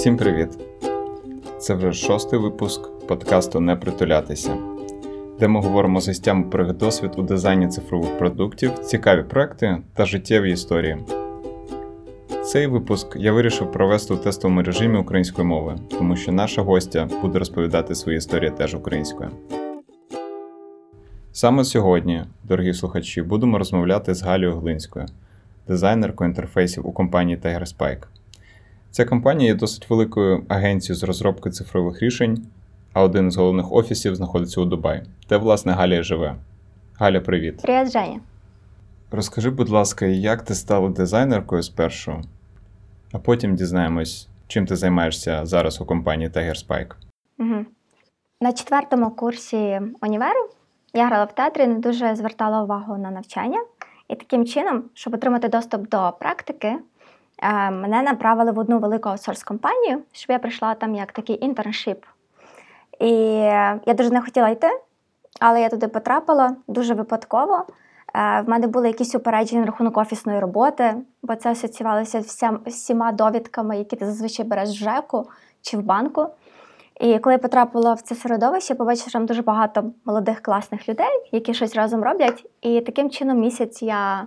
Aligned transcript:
Всім 0.00 0.16
привіт! 0.16 0.48
Це 1.58 1.74
вже 1.74 1.92
шостий 1.92 2.38
випуск 2.38 3.06
подкасту 3.06 3.60
Не 3.60 3.76
притулятися, 3.76 4.56
де 5.40 5.48
ми 5.48 5.60
говоримо 5.60 6.00
з 6.00 6.08
гостями 6.08 6.44
про 6.44 6.64
їх 6.64 6.76
досвід 6.76 7.10
у 7.16 7.22
дизайні 7.22 7.68
цифрових 7.68 8.18
продуктів, 8.18 8.78
цікаві 8.78 9.22
проекти 9.22 9.78
та 9.94 10.04
життєві 10.04 10.52
історії. 10.52 10.96
Цей 12.44 12.66
випуск 12.66 13.16
я 13.16 13.32
вирішив 13.32 13.72
провести 13.72 14.14
у 14.14 14.16
тестовому 14.16 14.62
режимі 14.62 14.98
української 14.98 15.48
мови, 15.48 15.78
тому 15.90 16.16
що 16.16 16.32
наша 16.32 16.62
гостя 16.62 17.08
буде 17.22 17.38
розповідати 17.38 17.94
свої 17.94 18.18
історії 18.18 18.50
теж 18.50 18.74
українською. 18.74 19.30
Саме 21.32 21.64
сьогодні, 21.64 22.24
дорогі 22.44 22.74
слухачі, 22.74 23.22
будемо 23.22 23.58
розмовляти 23.58 24.14
з 24.14 24.22
Галією 24.22 24.56
Глинською, 24.56 25.06
дизайнеркою 25.68 26.30
інтерфейсів 26.30 26.86
у 26.86 26.92
компанії 26.92 27.38
TigerSpike. 27.38 28.06
Ця 28.90 29.04
компанія 29.04 29.48
є 29.48 29.54
досить 29.54 29.90
великою 29.90 30.44
агенцією 30.48 30.96
з 30.96 31.02
розробки 31.02 31.50
цифрових 31.50 32.02
рішень, 32.02 32.46
а 32.92 33.02
один 33.02 33.30
з 33.30 33.36
головних 33.36 33.72
офісів 33.72 34.14
знаходиться 34.14 34.60
у 34.60 34.64
Дубаї, 34.64 35.02
де, 35.28 35.36
власне, 35.36 35.72
Галія 35.72 36.02
живе. 36.02 36.36
Галя, 36.98 37.20
привіт. 37.20 37.62
Привіт, 37.62 37.92
Женя. 37.92 38.20
Розкажи, 39.10 39.50
будь 39.50 39.68
ласка, 39.68 40.06
як 40.06 40.42
ти 40.42 40.54
стала 40.54 40.88
дизайнеркою 40.88 41.62
спершу, 41.62 42.20
а 43.12 43.18
потім 43.18 43.54
дізнаємось, 43.54 44.28
чим 44.46 44.66
ти 44.66 44.76
займаєшся 44.76 45.46
зараз 45.46 45.80
у 45.80 45.84
компанії 45.84 46.30
TigerSpike. 46.30 46.92
Угу. 47.38 47.64
На 48.40 48.52
четвертому 48.52 49.10
курсі 49.10 49.80
універу 50.02 50.50
я 50.94 51.06
грала 51.06 51.24
в 51.24 51.34
театрі, 51.34 51.66
не 51.66 51.78
дуже 51.78 52.16
звертала 52.16 52.62
увагу 52.62 52.98
на 52.98 53.10
навчання. 53.10 53.64
І 54.08 54.14
таким 54.14 54.46
чином, 54.46 54.84
щоб 54.94 55.14
отримати 55.14 55.48
доступ 55.48 55.88
до 55.88 56.12
практики, 56.20 56.76
мене 57.70 58.02
направили 58.02 58.52
в 58.52 58.58
одну 58.58 58.78
велику 58.78 59.08
аутсорс 59.08 59.42
компанію, 59.42 60.02
щоб 60.12 60.30
я 60.30 60.38
прийшла 60.38 60.74
там 60.74 60.94
як 60.94 61.12
такий 61.12 61.44
інтерншип. 61.44 62.04
І 62.98 63.12
я 63.86 63.94
дуже 63.94 64.10
не 64.10 64.20
хотіла 64.20 64.48
йти, 64.48 64.68
але 65.40 65.60
я 65.60 65.68
туди 65.68 65.88
потрапила 65.88 66.56
дуже 66.66 66.94
випадково. 66.94 67.64
Е, 68.14 68.40
В 68.40 68.48
мене 68.48 68.66
були 68.66 68.88
якісь 68.88 69.14
упередження 69.14 69.60
на 69.60 69.66
рахунок 69.66 69.96
офісної 69.96 70.40
роботи, 70.40 70.94
бо 71.22 71.34
це 71.34 71.50
асоціювалося 71.50 72.22
всіма 72.66 73.12
довідками, 73.12 73.78
які 73.78 73.96
ти 73.96 74.06
зазвичай 74.06 74.46
береш 74.46 74.68
в 74.68 74.72
ЖЕКу 74.72 75.28
чи 75.62 75.76
в 75.76 75.82
банку. 75.82 76.26
І 77.00 77.18
коли 77.18 77.34
я 77.34 77.38
потрапила 77.38 77.94
в 77.94 78.00
це 78.00 78.14
середовище, 78.14 78.74
побачила 78.74 79.08
що 79.08 79.12
там 79.12 79.26
дуже 79.26 79.42
багато 79.42 79.92
молодих 80.04 80.40
класних 80.40 80.88
людей, 80.88 81.28
які 81.32 81.54
щось 81.54 81.76
разом 81.76 82.02
роблять. 82.02 82.46
І 82.60 82.80
таким 82.80 83.10
чином 83.10 83.38
місяць 83.38 83.82
я 83.82 84.26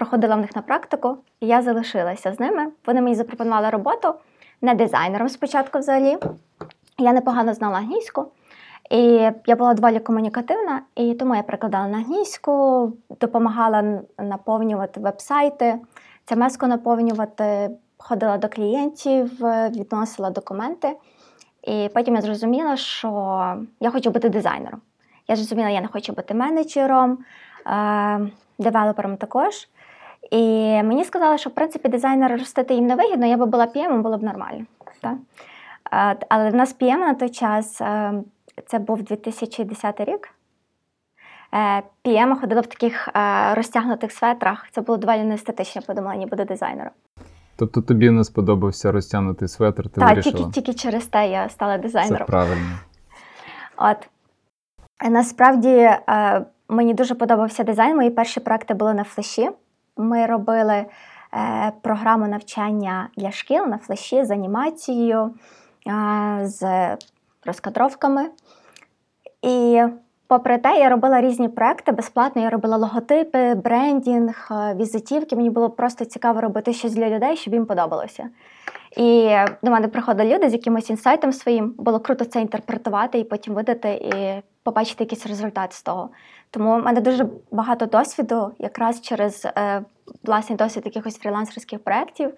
проходила 0.00 0.36
в 0.36 0.40
них 0.40 0.56
на 0.56 0.62
практику, 0.62 1.16
і 1.40 1.46
я 1.46 1.62
залишилася 1.62 2.32
з 2.32 2.40
ними. 2.40 2.66
Вони 2.86 3.00
мені 3.00 3.16
запропонували 3.16 3.70
роботу 3.70 4.14
не 4.62 4.74
дизайнером 4.74 5.28
спочатку 5.28 5.78
взагалі. 5.78 6.16
Я 6.98 7.12
непогано 7.12 7.54
знала 7.54 7.78
англійську. 7.78 8.26
І 8.90 9.02
я 9.46 9.56
була 9.56 9.74
доволі 9.74 10.00
комунікативна, 10.00 10.82
і 10.94 11.14
тому 11.14 11.34
я 11.34 11.42
перекладала 11.42 11.88
на 11.88 11.98
англійську, 11.98 12.52
допомагала 13.20 14.00
наповнювати 14.18 15.00
веб-сайти, 15.00 15.78
CMS-ку 16.26 16.66
наповнювати, 16.66 17.70
ходила 17.98 18.38
до 18.38 18.48
клієнтів, 18.48 19.30
відносила 19.70 20.30
документи. 20.30 20.96
І 21.62 21.90
потім 21.94 22.14
я 22.14 22.20
зрозуміла, 22.20 22.76
що 22.76 23.08
я 23.80 23.90
хочу 23.90 24.10
бути 24.10 24.28
дизайнером. 24.28 24.80
Я 25.28 25.36
зрозуміла, 25.36 25.68
я 25.68 25.80
не 25.80 25.88
хочу 25.88 26.12
бути 26.12 26.34
менеджером, 26.34 27.18
е, 27.66 28.30
девелопером 28.58 29.16
також. 29.16 29.68
І 30.30 30.36
мені 30.82 31.04
сказали, 31.04 31.38
що 31.38 31.50
в 31.50 31.52
принципі 31.52 31.88
дизайнера 31.88 32.36
ростити 32.36 32.74
їм 32.74 32.86
не 32.86 32.94
вигідно, 32.96 33.26
я 33.26 33.36
би 33.36 33.46
була 33.46 33.66
PM, 33.66 34.02
було 34.02 34.18
б 34.18 34.22
нормально. 34.22 34.64
Так? 35.00 35.16
Але 36.28 36.50
в 36.50 36.54
нас 36.54 36.76
PM 36.80 36.98
на 36.98 37.14
той 37.14 37.28
час 37.28 37.80
е, 37.80 38.12
це 38.66 38.78
був 38.78 39.02
2010 39.02 40.00
рік. 40.00 40.28
Е, 41.54 41.82
PM 42.04 42.40
ходила 42.40 42.60
в 42.60 42.66
таких 42.66 43.08
е, 43.08 43.54
розтягнутих 43.54 44.12
светрах. 44.12 44.66
Це 44.70 44.80
було 44.80 44.98
доволі 44.98 45.24
неестетично, 45.24 45.82
подумала, 45.82 46.14
ні 46.14 46.26
буду 46.26 46.44
дизайнером. 46.44 46.92
Тобто 47.56 47.82
тобі 47.82 48.10
не 48.10 48.24
сподобався 48.24 48.92
розтягнутий 48.92 49.48
светр, 49.48 49.88
ти 49.88 50.00
Так, 50.00 50.08
вирішила? 50.08 50.36
тільки, 50.36 50.50
тільки 50.50 50.74
через 50.74 51.06
те 51.06 51.30
я 51.30 51.48
стала 51.48 51.76
Це 51.76 51.82
дизайнером. 51.82 52.26
правильно. 52.26 52.78
От. 53.76 54.08
Насправді 55.10 55.90
мені 56.68 56.94
дуже 56.94 57.14
подобався 57.14 57.64
дизайн. 57.64 57.96
Мої 57.96 58.10
перші 58.10 58.40
проекти 58.40 58.74
були 58.74 58.94
на 58.94 59.04
флеші. 59.04 59.50
Ми 60.00 60.26
робили 60.26 60.74
е, 60.74 60.86
програму 61.82 62.26
навчання 62.26 63.08
для 63.16 63.30
шкіл 63.30 63.66
на 63.66 63.78
флеші 63.78 64.24
з 64.24 64.30
анімацією, 64.30 65.34
е, 65.86 66.40
з 66.42 66.88
розкадровками. 67.44 68.26
І 69.42 69.82
попри 70.26 70.58
те, 70.58 70.78
я 70.78 70.88
робила 70.88 71.20
різні 71.20 71.48
проекти 71.48 71.92
безплатно. 71.92 72.42
Я 72.42 72.50
робила 72.50 72.76
логотипи, 72.76 73.54
брендінг, 73.54 74.48
е, 74.50 74.74
візитівки. 74.74 75.36
Мені 75.36 75.50
було 75.50 75.70
просто 75.70 76.04
цікаво 76.04 76.40
робити 76.40 76.72
щось 76.72 76.94
для 76.94 77.08
людей, 77.10 77.36
щоб 77.36 77.54
їм 77.54 77.66
подобалося. 77.66 78.28
І 78.96 79.36
до 79.62 79.70
мене 79.70 79.88
приходили 79.88 80.34
люди 80.34 80.50
з 80.50 80.52
якимось 80.52 80.90
інсайтом 80.90 81.32
своїм. 81.32 81.74
Було 81.78 82.00
круто 82.00 82.24
це 82.24 82.40
інтерпретувати 82.40 83.18
і 83.18 83.24
потім 83.24 83.54
видати, 83.54 83.88
і 83.88 84.42
побачити 84.62 85.04
якийсь 85.04 85.26
результат 85.26 85.72
з 85.72 85.82
того. 85.82 86.10
Тому 86.50 86.80
в 86.80 86.84
мене 86.84 87.00
дуже 87.00 87.26
багато 87.50 87.86
досвіду, 87.86 88.52
якраз 88.58 89.00
через 89.00 89.46
е, 89.56 89.82
власний 90.24 90.56
досвід 90.56 90.82
якихось 90.86 91.18
фрілансерських 91.18 91.84
проєктів. 91.84 92.32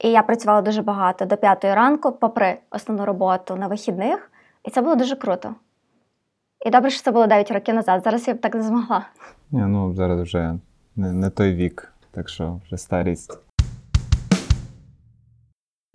І 0.00 0.10
я 0.10 0.22
працювала 0.22 0.62
дуже 0.62 0.82
багато 0.82 1.24
до 1.24 1.36
п'ятої 1.36 1.74
ранку, 1.74 2.12
попри 2.12 2.58
основну 2.70 3.04
роботу 3.04 3.56
на 3.56 3.66
вихідних. 3.66 4.30
І 4.64 4.70
це 4.70 4.82
було 4.82 4.94
дуже 4.94 5.16
круто. 5.16 5.54
І 6.66 6.70
добре, 6.70 6.90
що 6.90 7.02
це 7.02 7.10
було 7.10 7.26
9 7.26 7.50
років 7.50 7.74
назад. 7.74 8.02
Зараз 8.04 8.28
я 8.28 8.34
б 8.34 8.40
так 8.40 8.54
не 8.54 8.62
змогла. 8.62 9.06
Ні, 9.50 9.60
ну 9.60 9.94
зараз 9.94 10.20
вже 10.20 10.54
не, 10.96 11.12
не 11.12 11.30
той 11.30 11.54
вік, 11.54 11.92
так 12.10 12.28
що 12.28 12.60
вже 12.64 12.76
старість. 12.76 13.45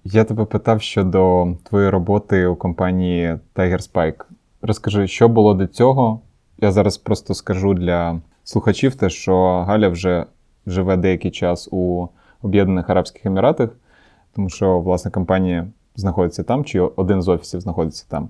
Я 0.03 0.23
тебе 0.23 0.45
питав 0.45 0.81
щодо 0.81 1.47
твоєї 1.63 1.89
роботи 1.89 2.45
у 2.45 2.55
компанії 2.55 3.39
TigerSpike. 3.55 4.23
Розкажи, 4.61 5.07
що 5.07 5.27
було 5.27 5.53
до 5.53 5.67
цього? 5.67 6.21
Я 6.57 6.71
зараз 6.71 6.97
просто 6.97 7.33
скажу 7.33 7.73
для 7.73 8.21
слухачів 8.43 8.95
те, 8.95 9.09
що 9.09 9.63
Галя 9.67 9.89
вже 9.89 10.25
живе 10.67 10.97
деякий 10.97 11.31
час 11.31 11.69
у 11.71 12.07
Об'єднаних 12.41 12.89
Арабських 12.89 13.25
Еміратах, 13.25 13.69
тому 14.35 14.49
що 14.49 14.79
власне 14.79 15.11
компанія 15.11 15.67
знаходиться 15.95 16.43
там, 16.43 16.65
чи 16.65 16.79
один 16.79 17.21
з 17.21 17.27
офісів 17.27 17.61
знаходиться 17.61 18.05
там. 18.09 18.29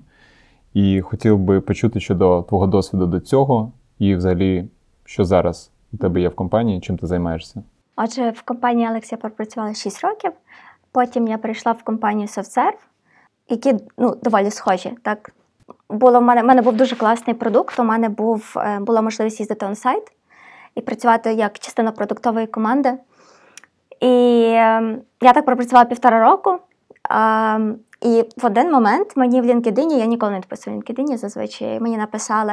І 0.74 1.00
хотів 1.00 1.38
би 1.38 1.60
почути 1.60 2.00
щодо 2.00 2.42
твого 2.42 2.66
досвіду 2.66 3.06
до 3.06 3.20
цього, 3.20 3.72
і 3.98 4.14
взагалі, 4.14 4.68
що 5.04 5.24
зараз 5.24 5.70
у 5.92 5.96
тебе 5.96 6.20
є 6.20 6.28
в 6.28 6.34
компанії, 6.34 6.80
чим 6.80 6.98
ти 6.98 7.06
займаєшся? 7.06 7.62
Отже, 7.96 8.30
в 8.30 8.42
компанії 8.42 8.88
Alex 8.88 9.08
я 9.12 9.18
пропрацювала 9.18 9.74
6 9.74 10.04
років. 10.04 10.32
Потім 10.92 11.28
я 11.28 11.38
прийшла 11.38 11.72
в 11.72 11.82
компанію 11.82 12.26
SoftServe, 12.26 12.78
які 13.48 13.74
ну, 13.98 14.14
доволі 14.22 14.50
схожі. 14.50 14.96
Так? 15.02 15.32
Було, 15.88 16.20
в 16.20 16.22
мене, 16.22 16.42
в 16.42 16.44
мене 16.44 16.62
був 16.62 16.76
дуже 16.76 16.96
класний 16.96 17.36
продукт, 17.36 17.78
у 17.78 17.84
мене 17.84 18.08
був, 18.08 18.54
е, 18.56 18.78
була 18.80 19.02
можливість 19.02 19.40
їздити 19.40 19.66
онсайт 19.66 20.12
і 20.74 20.80
працювати 20.80 21.32
як 21.32 21.58
частина 21.58 21.92
продуктової 21.92 22.46
команди. 22.46 22.94
І 24.00 24.42
е, 24.42 24.98
я 25.20 25.32
так 25.32 25.44
пропрацювала 25.44 25.84
півтора 25.84 26.30
року. 26.30 26.58
А, 27.08 27.58
і 28.00 28.24
в 28.36 28.46
один 28.46 28.72
момент 28.72 29.16
мені 29.16 29.40
в 29.40 29.44
LinkedIn, 29.44 29.98
я 29.98 30.06
ніколи 30.06 30.32
не 30.32 30.40
підписую 30.40 30.76
в 30.76 30.80
LinkedIn, 30.80 31.16
зазвичай 31.16 31.80
мені 31.80 31.96
написали, 31.96 32.52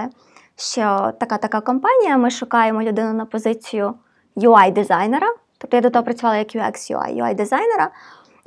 що 0.55 1.13
така-така 1.19 1.61
компанія, 1.61 2.17
ми 2.17 2.29
шукаємо 2.29 2.81
людину 2.81 3.13
на 3.13 3.25
позицію 3.25 3.93
UI-дизайнера. 4.37 5.27
Тобто 5.57 5.77
я 5.77 5.81
до 5.81 5.89
того 5.89 6.05
працювала 6.05 6.37
як 6.37 6.55
UX 6.55 6.95
UI, 6.95 7.23
UI-дизайнера. 7.23 7.87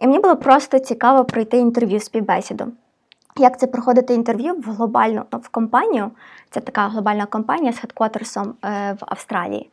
І 0.03 0.07
мені 0.07 0.19
було 0.19 0.37
просто 0.37 0.79
цікаво 0.79 1.25
пройти 1.25 1.57
інтерв'ю 1.57 2.01
співбесіду. 2.01 2.67
Як 3.39 3.59
це 3.59 3.67
проходити 3.67 4.15
інтерв'ю 4.15 4.55
в 4.55 4.63
глобальну 4.63 5.23
ну, 5.33 5.39
в 5.39 5.49
компанію? 5.49 6.11
Це 6.51 6.61
така 6.61 6.89
глобальна 6.89 7.27
компанія 7.27 7.73
з 7.73 7.79
хедквотерсом 7.79 8.55
е, 8.65 8.97
в 9.01 9.05
Австралії. 9.07 9.71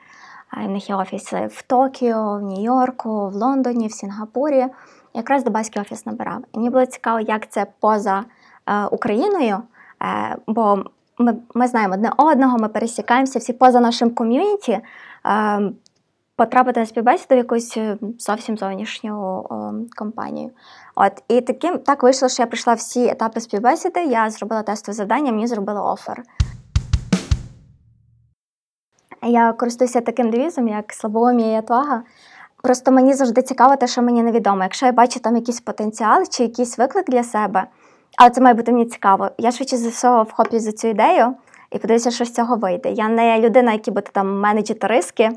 В 0.58 0.70
них 0.70 0.90
є 0.90 0.96
офіси 0.96 1.50
в 1.52 1.62
Токіо, 1.62 2.38
в 2.38 2.42
Нью-Йорку, 2.42 3.30
в 3.30 3.36
Лондоні, 3.36 3.88
в 3.88 3.92
Сінгапурі. 3.92 4.66
Якраз 5.14 5.44
дубайський 5.44 5.82
офіс 5.82 6.06
набирав. 6.06 6.42
І 6.54 6.58
мені 6.58 6.70
було 6.70 6.86
цікаво, 6.86 7.20
як 7.20 7.50
це 7.50 7.66
поза 7.80 8.24
е, 8.66 8.86
Україною, 8.86 9.58
е, 10.02 10.38
бо 10.48 10.84
ми, 11.18 11.36
ми 11.54 11.68
знаємо 11.68 11.94
одне 11.94 12.12
одного, 12.18 12.58
ми 12.58 12.68
пересікаємося 12.68 13.40
всі 13.40 13.54
поза 13.54 13.80
нашим 13.80 14.10
ком'юніті. 14.10 14.80
Потрапити 16.40 16.80
на 16.80 16.86
співбесіду 16.86 17.36
в 17.36 17.38
якусь 17.38 17.78
е, 17.78 17.98
зовсім 18.20 18.58
зовнішню 18.58 19.14
о, 19.50 19.74
компанію. 19.98 20.52
От, 20.96 21.24
і 21.28 21.42
таким 21.42 21.78
так 21.78 22.04
вийшло, 22.04 22.30
що 22.30 22.44
я 22.44 22.48
пройшла 22.48 22.74
всі 22.74 23.08
етапи 23.08 23.42
співбесіди, 23.42 24.04
я 24.04 24.30
зробила 24.30 24.64
тестове 24.64 24.94
завдання, 24.94 25.32
мені 25.32 25.48
зробили 25.48 25.82
офер. 25.82 26.24
Я 29.22 29.54
користуюся 29.54 30.02
таким 30.02 30.30
девізом, 30.30 30.68
як 30.68 30.94
слабоумія 30.94 31.56
і 31.56 31.60
отвага. 31.60 32.04
Просто 32.64 32.92
мені 32.92 33.14
завжди 33.14 33.42
цікаво 33.42 33.76
те, 33.76 33.88
що 33.88 34.02
мені 34.02 34.24
невідомо. 34.24 34.64
Якщо 34.64 34.86
я 34.86 34.92
бачу 34.92 35.20
там 35.20 35.36
якийсь 35.36 35.62
потенціал 35.62 36.24
чи 36.30 36.44
якийсь 36.44 36.78
виклик 36.78 37.10
для 37.10 37.24
себе, 37.24 37.66
але 38.18 38.30
це 38.30 38.42
має 38.42 38.54
бути 38.54 38.72
мені 38.72 38.86
цікаво. 38.86 39.30
Я 39.38 39.52
швидше 39.52 39.78
за 39.78 39.90
всього 39.90 40.24
вхоплюю 40.24 40.60
за 40.60 40.72
цю 40.72 40.88
ідею 40.88 41.36
і 41.72 41.78
подивлюся, 41.78 42.12
що 42.12 42.26
з 42.26 42.34
цього 42.34 42.56
вийде. 42.56 42.92
Я 42.92 43.10
не 43.10 43.40
людина, 43.40 43.72
яка 43.72 43.92
буде 43.92 44.08
там 44.14 44.40
менеджити 44.40 44.88
риски. 44.88 45.32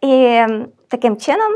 І 0.00 0.42
таким 0.88 1.16
чином 1.16 1.52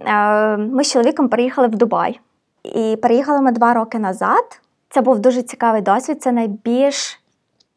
е, 0.00 0.56
ми 0.56 0.84
з 0.84 0.92
чоловіком 0.92 1.28
переїхали 1.28 1.68
в 1.68 1.74
Дубай. 1.74 2.20
І 2.64 2.96
переїхали 3.02 3.40
ми 3.40 3.52
два 3.52 3.74
роки 3.74 3.98
назад. 3.98 4.60
Це 4.88 5.00
був 5.00 5.18
дуже 5.18 5.42
цікавий 5.42 5.82
досвід. 5.82 6.22
Це 6.22 6.32
найбільш 6.32 7.20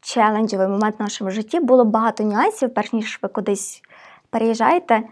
челенджовий 0.02 0.68
момент 0.68 0.96
в 1.00 1.02
нашому 1.02 1.32
житті. 1.32 1.60
Було 1.60 1.86
багато 1.86 2.24
нюансів, 2.24 2.74
перш 2.74 2.94
ніж 2.94 3.20
ви 3.22 3.30
кудись 3.30 3.82
переїжджаєте. 4.30 5.04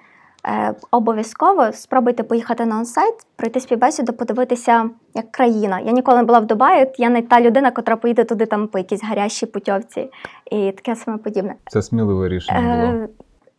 Е, 0.48 0.76
обов'язково 0.92 1.72
спробуйте 1.72 2.24
поїхати 2.24 2.66
на 2.66 2.78
онсайт, 2.78 3.14
пройти 3.36 3.60
співбесіду, 3.60 4.14
подивитися 4.14 4.90
як 5.14 5.32
країна. 5.32 5.80
Я 5.80 5.92
ніколи 5.92 6.18
не 6.18 6.24
була 6.24 6.40
в 6.40 6.46
Дубаї, 6.46 6.92
я 6.98 7.10
не 7.10 7.22
та 7.22 7.42
людина, 7.42 7.72
котра 7.72 7.96
поїде 7.96 8.24
туди 8.24 8.46
там 8.46 8.68
по 8.68 8.78
якійсь 8.78 9.04
гарячій 9.04 9.46
путьовці 9.46 10.10
і 10.52 10.72
таке 10.72 10.96
саме 10.96 11.18
подібне. 11.18 11.56
Це 11.66 11.82
сміливе 11.82 12.30
рішення 12.30 12.62
було. 12.62 13.08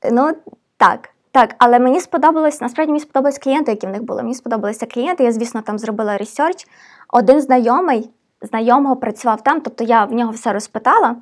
Е, 0.04 0.10
ну 0.12 0.32
так, 0.76 1.10
так, 1.32 1.54
але 1.58 1.78
мені 1.78 2.00
сподобалось, 2.00 2.60
насправді 2.60 2.92
мені 2.92 3.00
сподобались 3.00 3.38
клієнти, 3.38 3.70
які 3.70 3.86
в 3.86 3.90
них 3.90 4.02
були. 4.02 4.22
Мені 4.22 4.34
сподобалися 4.34 4.86
клієнти. 4.86 5.24
Я, 5.24 5.32
звісно, 5.32 5.62
там 5.62 5.78
зробила 5.78 6.16
research. 6.16 6.66
Один 7.12 7.40
знайомий, 7.40 8.10
знайомого 8.42 8.96
працював 8.96 9.42
там, 9.42 9.60
тобто 9.60 9.84
я 9.84 10.04
в 10.04 10.12
нього 10.12 10.32
все 10.32 10.52
розпитала. 10.52 11.16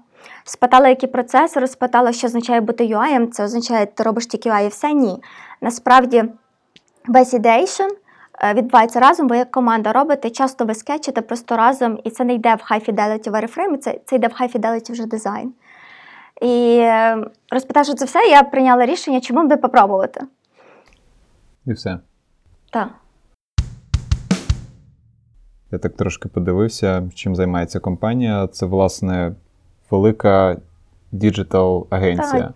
Спитала, 0.44 0.88
які 0.88 1.06
процеси, 1.06 1.60
розпитала, 1.60 2.12
що 2.12 2.26
означає 2.26 2.60
бути 2.60 2.84
UI. 2.84 3.30
Це 3.30 3.44
означає, 3.44 3.86
ти 3.86 4.02
робиш 4.02 4.26
тільки 4.26 4.50
UI 4.50 4.64
і 4.64 4.68
все? 4.68 4.92
Ні. 4.92 5.22
Насправді, 5.60 6.24
весь 7.06 7.34
ideation 7.34 7.88
відбувається 8.54 9.00
разом, 9.00 9.28
ви 9.28 9.38
як 9.38 9.50
команда 9.50 9.92
робите, 9.92 10.30
часто 10.30 10.64
ви 10.64 10.74
скетчите 10.74 11.20
просто 11.20 11.56
разом, 11.56 11.98
і 12.04 12.10
це 12.10 12.24
не 12.24 12.34
йде 12.34 12.54
в 12.54 12.72
high 12.72 12.90
fidelity 12.90 13.30
wireframe, 13.30 13.78
це, 13.78 13.98
це 14.04 14.16
йде 14.16 14.28
в 14.28 14.42
high 14.42 14.58
fidelity 14.58 14.92
вже 14.92 15.06
дизайн. 15.06 15.52
І 16.42 16.78
е, 16.80 17.24
розпитавши 17.50 17.94
це 17.94 18.04
все, 18.04 18.18
я 18.18 18.42
прийняла 18.42 18.86
рішення, 18.86 19.20
чому 19.20 19.44
б 19.44 19.48
не 19.48 19.56
попробувати. 19.56 20.20
І 21.66 21.72
все. 21.72 21.98
Так. 22.72 22.88
Я 25.72 25.78
так 25.78 25.96
трошки 25.96 26.28
подивився, 26.28 27.10
чим 27.14 27.36
займається 27.36 27.80
компанія. 27.80 28.46
Це, 28.46 28.66
власне, 28.66 29.34
велика 29.90 30.56
digital 31.12 31.86
агенція. 31.90 32.52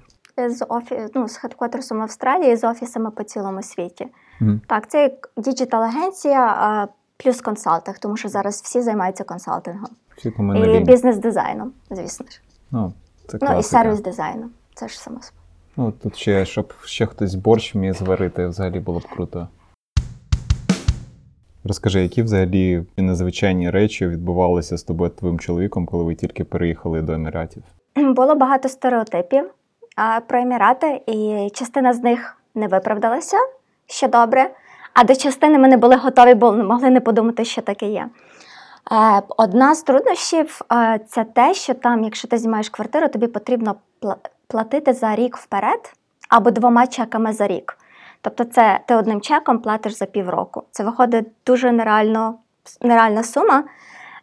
З 0.49 0.65
офі... 0.69 0.99
ну, 1.15 1.29
з 1.29 1.37
headquarters 1.37 1.90
ом 1.90 1.99
в 1.99 2.03
Австралії, 2.03 2.57
з 2.57 2.65
офісами 2.65 3.11
по 3.11 3.23
цілому 3.23 3.63
світі. 3.63 4.07
Мгм. 4.41 4.61
Так, 4.67 4.91
це 4.91 5.03
як 5.03 5.31
digital-агенція 5.37 6.89
плюс 7.17 7.41
консалтинг, 7.41 7.99
тому 7.99 8.17
що 8.17 8.29
зараз 8.29 8.63
всі 8.63 8.81
займаються 8.81 9.25
консалтингом. 9.25 9.91
Всі 10.17 10.33
І 10.65 10.81
бізнес-дизайном, 10.81 11.73
звісно 11.91 12.27
ж. 12.27 12.41
Ну, 12.71 12.93
це 13.39 13.47
Ну 13.51 13.59
і 13.59 13.63
сервіс-дизайном. 13.63 14.51
Це 14.75 14.89
ж 14.89 15.01
само 15.01 15.21
собою. 15.21 15.41
Ну, 15.77 15.93
тут 16.03 16.17
ще, 16.17 16.47
щоб 16.47 16.73
ще 16.85 17.07
хтось 17.07 17.35
борщ 17.35 17.75
вміє 17.75 17.93
зварити, 17.93 18.47
взагалі 18.47 18.81
було 18.81 18.99
б 18.99 19.05
круто. 19.15 19.49
Розкажи, 21.65 22.03
які 22.03 22.23
взагалі 22.23 22.85
незвичайні 22.97 23.71
речі 23.71 24.07
відбувалися 24.07 24.79
з 24.79 24.83
тобою 24.83 25.11
твоїм 25.11 25.39
чоловіком, 25.39 25.87
коли 25.87 26.05
ви 26.05 26.15
тільки 26.15 26.45
переїхали 26.45 27.03
до 27.03 27.13
Еміратів? 27.13 27.63
Було 27.97 28.35
багато 28.35 28.69
стереотипів 28.69 29.51
про 30.27 30.39
Емірати, 30.39 31.01
і 31.07 31.49
частина 31.55 31.93
з 31.93 32.03
них 32.03 32.37
не 32.55 32.69
виправдалася, 32.69 33.37
що 33.87 34.09
добре. 34.09 34.51
А 34.95 35.05
до 35.05 35.15
частини 35.15 35.59
ми 35.59 35.69
не 35.69 35.77
були 35.77 35.97
готові, 35.97 36.35
бо 36.35 36.53
могли 36.53 36.91
не 36.91 37.01
подумати, 37.01 37.45
що 37.45 37.63
таке 37.63 37.87
є. 37.87 38.09
Е, 38.93 39.23
Одна 39.37 39.75
з 39.75 39.83
труднощів 39.83 40.61
е, 40.73 41.01
це 41.09 41.25
те, 41.25 41.55
що 41.55 41.75
там, 41.75 42.05
якщо 42.05 42.29
ти 42.29 42.39
знімаєш 42.39 42.69
квартиру, 42.69 43.09
тобі 43.09 43.27
потрібно 43.27 43.75
платити 44.47 44.93
за 44.93 45.17
рік 45.17 45.37
вперед 45.37 45.93
або 46.29 46.51
двома 46.51 46.87
чеками 46.87 47.33
за 47.33 47.47
рік. 47.47 47.77
Тобто, 48.23 48.45
це 48.45 48.81
ти 48.87 48.97
одним 48.97 49.21
чеком 49.21 49.59
платиш 49.59 49.93
за 49.93 50.07
півроку. 50.07 50.63
Це 50.71 50.85
виходить 50.85 51.27
дуже 51.47 51.73
нереально, 51.73 52.35
нереальна 52.83 53.23
сума. 53.23 53.65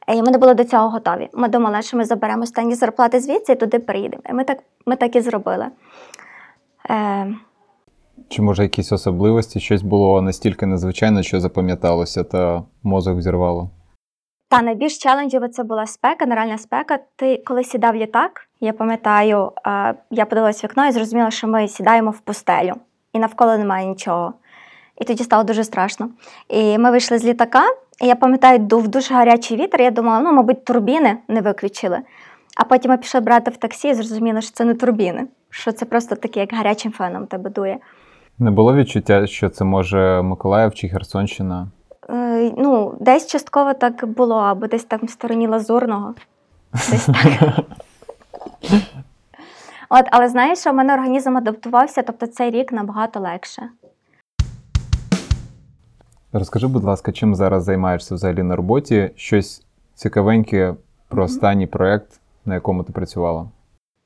І 0.07 0.21
ми 0.23 0.31
не 0.31 0.37
були 0.37 0.53
до 0.53 0.63
цього 0.63 0.89
готові. 0.89 1.29
Ми 1.33 1.47
думали, 1.47 1.81
що 1.81 1.97
ми 1.97 2.05
заберемо 2.05 2.43
останні 2.43 2.75
зарплати 2.75 3.19
звідси 3.19 3.53
і 3.53 3.55
туди 3.55 3.79
приїдемо. 3.79 4.23
І 4.29 4.33
ми 4.33 4.43
так, 4.43 4.57
ми 4.85 4.95
так 4.95 5.15
і 5.15 5.21
зробили. 5.21 5.67
Е, 6.89 7.35
Чи 8.29 8.41
може 8.41 8.63
якісь 8.63 8.91
особливості, 8.91 9.59
щось 9.59 9.81
було 9.81 10.21
настільки 10.21 10.65
незвичайне, 10.65 11.23
що 11.23 11.39
запам'яталося, 11.39 12.23
та 12.23 12.63
мозок 12.83 13.17
взірвало? 13.17 13.69
Та 14.49 14.61
найбільш 14.61 14.97
челенджова 14.97 15.49
це 15.49 15.63
була 15.63 15.85
спека, 15.85 16.25
нереальна 16.25 16.57
спека. 16.57 16.99
Ти 17.15 17.43
коли 17.45 17.63
сідав 17.63 17.95
літак, 17.95 18.47
я 18.59 18.73
пам'ятаю, 18.73 19.51
я 20.11 20.25
подивилась 20.25 20.63
в 20.63 20.67
вікно 20.67 20.87
і 20.87 20.91
зрозуміла, 20.91 21.31
що 21.31 21.47
ми 21.47 21.67
сідаємо 21.67 22.11
в 22.11 22.19
пустелю, 22.19 22.73
і 23.13 23.19
навколо 23.19 23.57
немає 23.57 23.87
нічого. 23.87 24.33
І 25.01 25.05
тоді 25.05 25.23
стало 25.23 25.43
дуже 25.43 25.63
страшно. 25.63 26.09
І 26.49 26.77
ми 26.77 26.91
вийшли 26.91 27.17
з 27.17 27.25
літака, 27.25 27.63
і 28.01 28.07
я 28.07 28.15
пам'ятаю, 28.15 28.59
дув 28.59 28.87
дуже 28.87 29.13
гарячий 29.13 29.57
вітер. 29.57 29.81
Я 29.81 29.91
думала, 29.91 30.19
ну, 30.19 30.33
мабуть, 30.33 30.65
турбіни 30.65 31.17
не 31.27 31.41
виключили. 31.41 31.99
А 32.57 32.63
потім 32.63 32.91
ми 32.91 32.97
пішли 32.97 33.19
брати 33.19 33.51
в 33.51 33.57
таксі 33.57 33.89
і 33.89 33.93
зрозуміли, 33.93 34.41
що 34.41 34.51
це 34.51 34.65
не 34.65 34.73
турбіни, 34.73 35.27
що 35.49 35.71
це 35.71 35.85
просто 35.85 36.15
таке, 36.15 36.39
як 36.39 36.53
гарячим 36.53 36.91
феном 36.91 37.27
тебе 37.27 37.49
дує. 37.49 37.77
Не 38.39 38.51
було 38.51 38.75
відчуття, 38.75 39.27
що 39.27 39.49
це 39.49 39.65
може 39.65 40.21
Миколаїв 40.21 40.73
чи 40.73 40.89
Херсонщина? 40.89 41.67
Е, 42.09 42.53
ну, 42.57 42.97
десь 42.99 43.27
частково 43.27 43.73
так 43.73 44.05
було, 44.07 44.35
або 44.35 44.67
десь 44.67 44.83
там 44.83 44.99
в 45.03 45.09
стороні 45.09 45.47
Лазурного. 45.47 46.13
Десь 46.73 47.05
так. 47.05 47.59
От, 49.89 50.05
але 50.11 50.29
знаєш, 50.29 50.59
що 50.59 50.71
в 50.71 50.73
мене 50.73 50.93
організм 50.93 51.37
адаптувався, 51.37 52.01
тобто 52.01 52.27
цей 52.27 52.51
рік 52.51 52.71
набагато 52.71 53.19
легше. 53.19 53.69
Розкажи, 56.33 56.67
будь 56.67 56.83
ласка, 56.83 57.11
чим 57.11 57.35
зараз 57.35 57.63
займаєшся 57.63 58.15
взагалі 58.15 58.43
на 58.43 58.55
роботі? 58.55 59.11
Щось 59.15 59.65
цікавеньке 59.95 60.75
про 61.07 61.23
останній 61.23 61.67
проект, 61.67 62.19
на 62.45 62.53
якому 62.53 62.83
ти 62.83 62.93
працювала? 62.93 63.45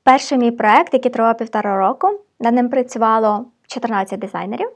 Перший 0.04 0.38
мій 0.38 0.50
проект, 0.50 0.94
який 0.94 1.12
тривав 1.12 1.38
півтора 1.38 1.76
року, 1.76 2.20
над 2.40 2.54
ним 2.54 2.68
працювало 2.68 3.44
14 3.66 4.20
дизайнерів. 4.20 4.68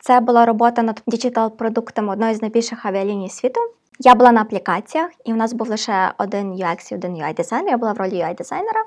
Це 0.00 0.20
була 0.20 0.46
робота 0.46 0.82
над 0.82 1.02
діджитал-продуктами 1.06 2.12
одної 2.12 2.34
з 2.34 2.42
найбільших 2.42 2.86
авіаліній 2.86 3.28
світу. 3.28 3.60
Я 3.98 4.14
була 4.14 4.32
на 4.32 4.40
аплікаціях, 4.40 5.10
і 5.24 5.32
у 5.32 5.36
нас 5.36 5.52
був 5.52 5.68
лише 5.68 6.12
один 6.18 6.52
UX 6.52 6.92
і 6.92 6.94
один 6.94 7.14
UI 7.14 7.34
дизайнер. 7.34 7.70
Я 7.70 7.76
була 7.76 7.92
в 7.92 7.96
ролі 7.96 8.14
UI 8.14 8.36
дизайнера. 8.36 8.84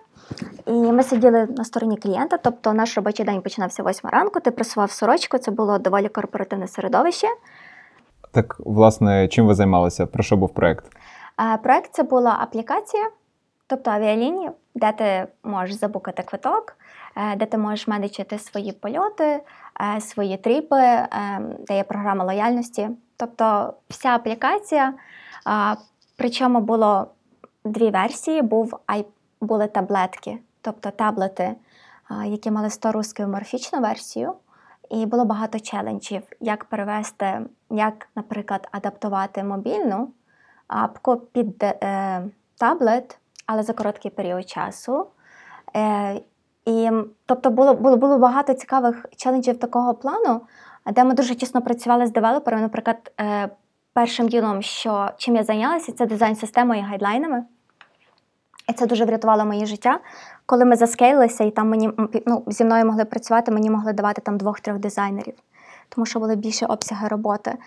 І 0.65 0.72
ми 0.72 1.03
сиділи 1.03 1.48
на 1.58 1.65
стороні 1.65 1.98
клієнта, 1.98 2.38
тобто 2.38 2.74
наш 2.74 2.98
робочий 2.98 3.25
день 3.25 3.41
починався 3.41 3.84
8 3.84 4.10
ранку. 4.10 4.39
Ти 4.39 4.51
просував 4.51 4.91
сорочку, 4.91 5.38
це 5.38 5.51
було 5.51 5.77
доволі 5.77 6.10
корпоративне 6.10 6.67
середовище. 6.67 7.27
Так, 8.32 8.55
власне, 8.60 9.27
чим 9.27 9.48
ви 9.48 9.53
займалися? 9.55 10.05
Про 10.05 10.24
що 10.24 10.38
був 10.38 10.53
проект? 10.53 10.86
Проект 11.63 11.93
це 11.93 12.03
була 12.03 12.38
аплікація, 12.39 13.10
тобто 13.67 13.91
авіалінії, 13.91 14.51
де 14.75 14.91
ти 14.91 15.27
можеш 15.43 15.75
забукати 15.75 16.24
квиток, 16.24 16.75
де 17.38 17.46
ти 17.46 17.58
можеш 17.58 17.88
менеджити 17.88 18.39
свої 18.39 18.72
польоти, 18.72 19.41
е, 19.96 20.01
свої 20.01 20.38
тріпи, 20.38 20.75
е, 20.75 21.08
де 21.67 21.75
є 21.75 21.84
програма 21.84 22.25
лояльності. 22.25 22.89
Тобто 23.17 23.74
вся 23.89 24.10
аплікація, 24.10 24.93
причому 26.17 26.60
було 26.60 27.08
дві 27.65 27.89
версії, 27.89 28.41
був, 28.41 28.79
були 29.41 29.67
таблетки, 29.67 30.38
тобто 30.62 30.91
таблети, 30.91 31.55
які 32.25 32.51
мали 32.51 32.70
100 32.70 33.27
морфічну 33.27 33.79
версію. 33.79 34.34
І 34.89 35.05
було 35.05 35.25
багато 35.25 35.60
челенджів, 35.60 36.24
як 36.39 36.65
перевести, 36.65 37.41
як, 37.70 38.08
наприклад, 38.15 38.67
адаптувати 38.72 39.43
мобільну 39.43 40.10
апку 40.67 41.17
під 41.17 41.63
е, 41.63 42.24
таблет, 42.58 43.17
але 43.46 43.63
за 43.63 43.74
короткий 43.74 44.12
період 44.12 44.50
часу. 44.50 45.08
Е, 45.75 46.22
і, 46.65 46.89
тобто 47.25 47.50
було, 47.50 47.74
було, 47.74 47.98
було 47.98 48.17
багато 48.17 48.53
цікавих 48.53 49.05
челенджів 49.15 49.60
такого 49.60 49.93
плану, 49.93 50.41
де 50.86 51.03
ми 51.03 51.13
дуже 51.13 51.36
тісно 51.36 51.62
працювали 51.62 52.05
з 52.05 52.12
девелоперами. 52.12 52.62
Наприклад, 52.62 53.12
е, 53.22 53.50
першим 53.93 54.27
ділом, 54.27 54.62
що 54.62 55.10
чим 55.17 55.36
я 55.36 55.43
зайнялася, 55.43 55.91
це 55.91 56.05
дизайн 56.05 56.36
системою 56.36 56.82
і 56.82 56.84
гайдлайнами. 56.84 57.43
І 58.70 58.74
це 58.74 58.86
дуже 58.86 59.05
врятувало 59.05 59.46
моє 59.46 59.65
життя. 59.65 60.00
Коли 60.46 60.65
ми 60.65 60.75
заскейлилися, 60.75 61.43
і 61.43 61.51
там 61.51 61.70
мені 61.70 61.91
ну, 62.25 62.43
зі 62.48 62.65
мною 62.65 62.86
могли 62.86 63.05
працювати, 63.05 63.51
мені 63.51 63.70
могли 63.70 63.93
давати 63.93 64.22
там 64.22 64.38
двох-трьох 64.38 64.77
дизайнерів, 64.77 65.34
тому 65.89 66.05
що 66.05 66.20
були 66.20 66.36
більше 66.36 66.65
обсяги 66.65 67.08
роботи. 67.08 67.58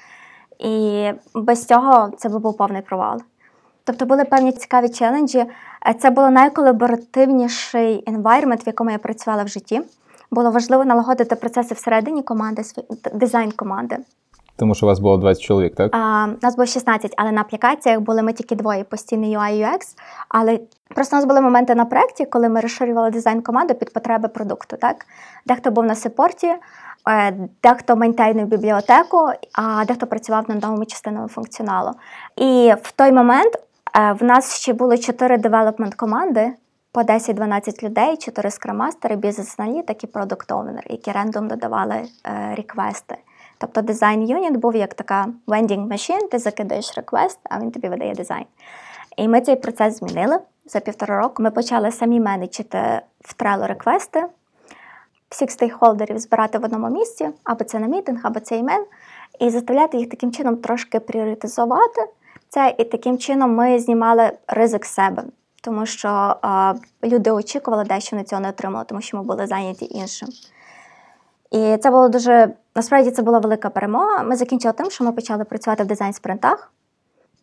І 0.59 1.11
без 1.35 1.67
цього 1.67 2.11
це 2.17 2.29
був 2.29 2.57
повний 2.57 2.83
провал. 2.83 3.21
Тобто 3.87 4.07
були 4.07 4.25
певні 4.25 4.53
цікаві 4.53 4.89
челенджі. 4.89 5.39
Е, 5.87 5.95
Це 5.99 6.11
було 6.11 6.31
найколаборативніший 6.31 8.05
environment, 8.07 8.65
в 8.65 8.67
якому 8.67 8.91
я 8.91 8.99
працювала 8.99 9.43
в 9.43 9.49
житті. 9.49 9.83
було 10.31 10.51
важливо 10.51 10.85
налагодити 10.85 11.37
процеси 11.37 11.75
всередині 11.75 12.23
команди, 12.23 12.63
дизайн 13.15 13.53
команди. 13.53 13.97
Тому 14.57 14.75
що 14.75 14.87
у 14.87 14.89
вас 14.89 14.99
було 14.99 15.17
20 15.17 15.43
чоловік, 15.43 15.75
так? 15.75 15.97
А, 15.97 16.27
нас 16.43 16.57
було 16.57 16.67
16, 16.67 17.15
але 17.17 17.33
на 17.33 17.41
аплікаціях 17.41 18.01
були 18.01 18.23
ми 18.23 18.33
тільки 18.33 18.55
двоє 18.55 18.85
постійний 18.85 19.37
UI 19.37 19.67
UX. 19.67 19.79
Але 20.29 20.61
просто 20.95 21.17
у 21.17 21.19
нас 21.19 21.25
були 21.25 21.41
моменти 21.41 21.75
на 21.75 21.85
проєкті, 21.85 22.25
коли 22.25 22.49
ми 22.49 22.61
розширювали 22.61 23.11
дизайн 23.11 23.43
команду 23.43 23.75
під 23.75 23.93
потреби 23.93 24.29
продукту. 24.29 24.77
Так? 24.77 25.07
Дехто 25.47 25.71
був 25.71 25.85
на 25.85 25.95
сепорті, 25.95 26.55
е, 27.09 27.37
дехто 27.63 27.97
мейнтейнив 27.97 28.47
бібліотеку, 28.47 29.31
а 29.53 29.85
дехто 29.85 30.07
працював 30.07 30.45
над 30.49 30.63
новими 30.63 30.87
частинами 30.87 31.29
функціоналу. 31.29 31.91
І 32.37 32.75
в 32.83 32.93
той 32.93 33.13
момент 33.13 33.59
в 33.97 34.25
нас 34.25 34.57
ще 34.57 34.73
були 34.73 34.99
4 34.99 35.39
девелопмент 35.39 35.95
команди. 35.95 36.53
По 36.93 37.03
10-12 37.03 37.83
людей, 37.83 38.17
4 38.17 38.51
скрамастери, 38.51 39.17
бізнес-аналітик 39.17 40.05
і 40.05 40.07
продукт 40.07 40.53
оунер 40.53 40.85
які 40.91 41.13
рендом 41.13 41.49
додавали 41.49 41.95
е, 41.95 42.55
реквести. 42.55 43.17
Тобто 43.59 43.83
дизайн 43.83 44.23
юніт 44.23 44.57
був 44.57 44.77
як 44.77 44.95
така 44.95 45.27
vending 45.47 45.89
machine, 45.89 46.29
ти 46.31 46.39
закидаєш 46.39 46.97
реквест, 46.97 47.39
а 47.45 47.61
він 47.61 47.71
тобі 47.71 47.89
видає 47.89 48.15
дизайн. 48.15 48.45
І 49.17 49.29
ми 49.29 49.41
цей 49.41 49.57
процес 49.57 49.99
змінили 49.99 50.39
за 50.67 50.81
півтора 50.81 51.19
року. 51.19 51.43
Ми 51.43 51.51
почали 51.51 51.93
самі 51.93 52.21
менеджити 52.21 53.01
в 53.21 53.35
Trello 53.43 53.67
реквести, 53.67 54.25
всіх 55.29 55.51
стейкхолдерів 55.51 56.19
збирати 56.19 56.59
в 56.59 56.65
одному 56.65 56.91
місці, 56.91 57.29
або 57.45 57.65
це 57.65 57.79
на 57.79 57.87
мітинг, 57.87 58.21
або 58.23 58.41
це 58.41 58.57
імен, 58.57 58.85
і 59.41 59.51
заставляти 59.51 59.97
їх 59.97 60.11
таким 60.11 60.33
чином 60.33 60.57
трошки 60.57 61.01
пріоритизувати 61.01 62.01
це. 62.57 62.75
І 62.79 62.85
таким 62.85 63.19
чином 63.19 63.55
ми 63.55 63.79
знімали 63.79 64.31
ризик 64.49 64.85
себе. 64.85 65.25
Тому 65.63 65.87
що 65.87 66.09
а, 66.43 66.75
люди 67.05 67.31
очікували 67.31 67.85
дещо 67.85 68.17
на 68.17 68.25
цього 68.25 68.43
не 68.43 68.49
отримали, 68.49 68.85
тому 68.89 69.01
що 69.01 69.17
ми 69.17 69.23
були 69.23 69.47
зайняті 69.47 69.89
іншим. 69.91 70.29
І 71.51 71.77
це 71.77 71.91
було 71.91 72.09
дуже 72.09 72.49
насправді 72.75 73.11
це 73.11 73.23
була 73.23 73.39
велика 73.39 73.71
перемога. 73.71 74.23
Ми 74.23 74.37
закінчили 74.37 74.73
тим, 74.73 74.91
що 74.91 75.05
ми 75.05 75.13
почали 75.13 75.45
працювати 75.45 75.83
в 75.83 75.87
дизайн 75.87 76.13
спринтах. 76.13 76.73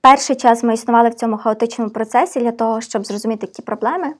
Перший 0.02 0.36
час 0.36 0.64
ми 0.64 0.74
існували 0.74 1.10
в 1.10 1.14
цьому 1.14 1.38
хаотичному 1.38 1.92
процесі 1.92 2.40
для 2.40 2.52
того, 2.52 2.82
щоб 2.82 3.06
зрозуміти 3.06 3.48
які 3.48 3.62
проблеми. 3.62 4.14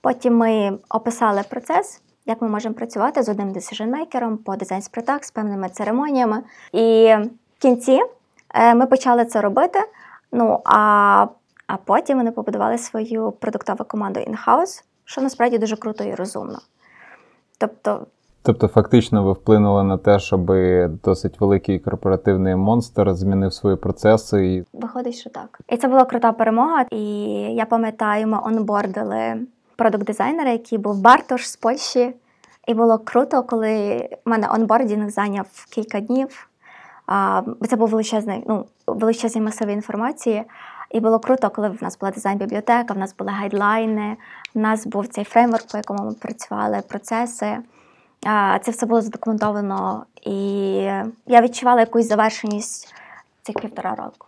Потім 0.00 0.36
ми 0.36 0.78
описали 0.88 1.42
процес, 1.50 2.00
як 2.26 2.42
ми 2.42 2.48
можемо 2.48 2.74
працювати 2.74 3.22
з 3.22 3.28
одним 3.28 3.52
decision-мейкером 3.52 4.36
по 4.36 4.56
дизайн 4.56 4.82
спринтах 4.82 5.24
з 5.24 5.30
певними 5.30 5.68
церемоніями. 5.68 6.42
І 6.72 7.14
в 7.58 7.62
кінці 7.62 8.00
е, 8.54 8.74
ми 8.74 8.86
почали 8.86 9.24
це 9.24 9.40
робити. 9.40 9.80
Ну 10.32 10.60
а, 10.64 11.26
а 11.66 11.76
потім 11.76 12.18
вони 12.18 12.30
побудували 12.30 12.78
свою 12.78 13.32
продуктову 13.32 13.84
команду 13.84 14.20
in-house, 14.20 14.84
що 15.04 15.20
насправді 15.20 15.58
дуже 15.58 15.76
круто 15.76 16.04
і 16.04 16.14
розумно. 16.14 16.58
Тобто 17.58 18.06
Тобто, 18.42 18.68
фактично, 18.68 19.24
ви 19.24 19.32
вплинули 19.32 19.84
на 19.84 19.98
те, 19.98 20.18
щоб 20.18 20.52
досить 21.04 21.40
великий 21.40 21.78
корпоративний 21.78 22.56
монстр 22.56 23.14
змінив 23.14 23.52
свої 23.52 23.76
процеси 23.76 24.46
і 24.46 24.64
Виходить, 24.72 25.14
що 25.14 25.30
так. 25.30 25.60
І 25.68 25.76
це 25.76 25.88
була 25.88 26.04
крута 26.04 26.32
перемога. 26.32 26.84
І 26.90 27.04
я 27.54 27.66
пам'ятаю, 27.66 28.26
ми 28.26 28.38
онбордили 28.44 29.40
продукт-дизайнера, 29.76 30.48
який 30.48 30.78
був 30.78 31.00
Бартош 31.00 31.48
з 31.48 31.56
Польщі. 31.56 32.14
І 32.66 32.74
було 32.74 32.98
круто, 32.98 33.42
коли 33.42 34.08
в 34.26 34.28
мене 34.28 34.48
онбордінг 34.54 35.10
зайняв 35.10 35.46
кілька 35.70 36.00
днів. 36.00 36.49
Це 37.68 37.76
був 37.76 37.88
величезний, 37.88 38.44
ну, 38.48 38.66
величезний 38.86 39.44
масив 39.44 39.68
інформації. 39.68 40.44
І 40.90 41.00
було 41.00 41.18
круто, 41.18 41.50
коли 41.50 41.68
в 41.68 41.82
нас 41.82 41.98
була 41.98 42.12
дизайн-бібліотека, 42.12 42.94
в 42.94 42.98
нас 42.98 43.16
були 43.18 43.30
гайдлайни, 43.30 44.16
в 44.54 44.58
нас 44.58 44.86
був 44.86 45.08
цей 45.08 45.24
фреймворк, 45.24 45.66
по 45.72 45.76
якому 45.78 46.04
ми 46.04 46.12
працювали, 46.12 46.82
процеси. 46.88 47.56
Це 48.62 48.70
все 48.70 48.86
було 48.86 49.00
задокументовано, 49.00 50.04
і 50.22 50.34
я 51.26 51.42
відчувала 51.42 51.80
якусь 51.80 52.08
завершеність 52.08 52.94
цих 53.42 53.60
півтора 53.60 53.94
року. 53.94 54.26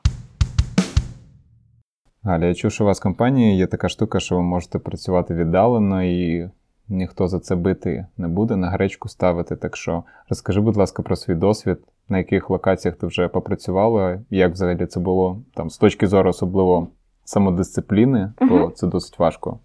Галя, 2.22 2.44
я 2.44 2.54
чув, 2.54 2.72
що 2.72 2.84
у 2.84 2.86
вас 2.86 3.00
в 3.00 3.02
компанії 3.02 3.56
є 3.56 3.66
така 3.66 3.88
штука, 3.88 4.20
що 4.20 4.36
ви 4.36 4.42
можете 4.42 4.78
працювати 4.78 5.34
віддалено 5.34 6.02
і 6.02 6.50
ніхто 6.88 7.28
за 7.28 7.40
це 7.40 7.56
бити 7.56 8.06
не 8.16 8.28
буде, 8.28 8.56
на 8.56 8.70
гречку 8.70 9.08
ставити. 9.08 9.56
Так 9.56 9.76
що 9.76 10.04
розкажи, 10.28 10.60
будь 10.60 10.76
ласка, 10.76 11.02
про 11.02 11.16
свій 11.16 11.34
досвід, 11.34 11.78
на 12.08 12.18
яких 12.18 12.50
локаціях 12.50 12.96
ти 12.96 13.06
вже 13.06 13.28
попрацювала, 13.28 14.20
як 14.30 14.52
взагалі 14.52 14.86
це 14.86 15.00
було 15.00 15.40
там 15.54 15.70
з 15.70 15.78
точки 15.78 16.06
зору 16.06 16.30
особливо 16.30 16.88
самодисципліни, 17.24 18.32
бо 18.40 18.56
Мгм. 18.56 18.72
це 18.72 18.86
досить 18.86 19.18
важко. 19.18 19.58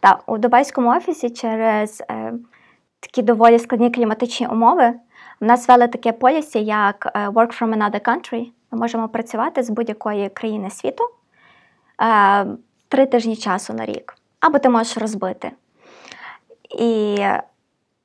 Так, 0.00 0.22
у 0.26 0.38
дубайському 0.38 0.90
офісі 0.96 1.30
через 1.30 2.02
е, 2.10 2.32
такі 3.00 3.22
доволі 3.22 3.58
складні 3.58 3.90
кліматичні 3.90 4.46
умови 4.46 4.94
в 5.40 5.44
нас 5.44 5.68
ввели 5.68 5.88
таке 5.88 6.12
полісі, 6.12 6.64
як 6.64 7.12
е, 7.14 7.28
Work 7.28 7.60
from 7.60 7.78
another 7.78 8.08
country. 8.08 8.46
Ми 8.70 8.78
можемо 8.78 9.08
працювати 9.08 9.62
з 9.62 9.70
будь-якої 9.70 10.28
країни 10.28 10.70
світу 10.70 11.04
е, 12.02 12.46
три 12.88 13.06
тижні 13.06 13.36
часу 13.36 13.74
на 13.74 13.86
рік, 13.86 14.14
або 14.40 14.58
ти 14.58 14.68
можеш 14.68 14.98
розбити. 14.98 15.50
І 16.78 17.16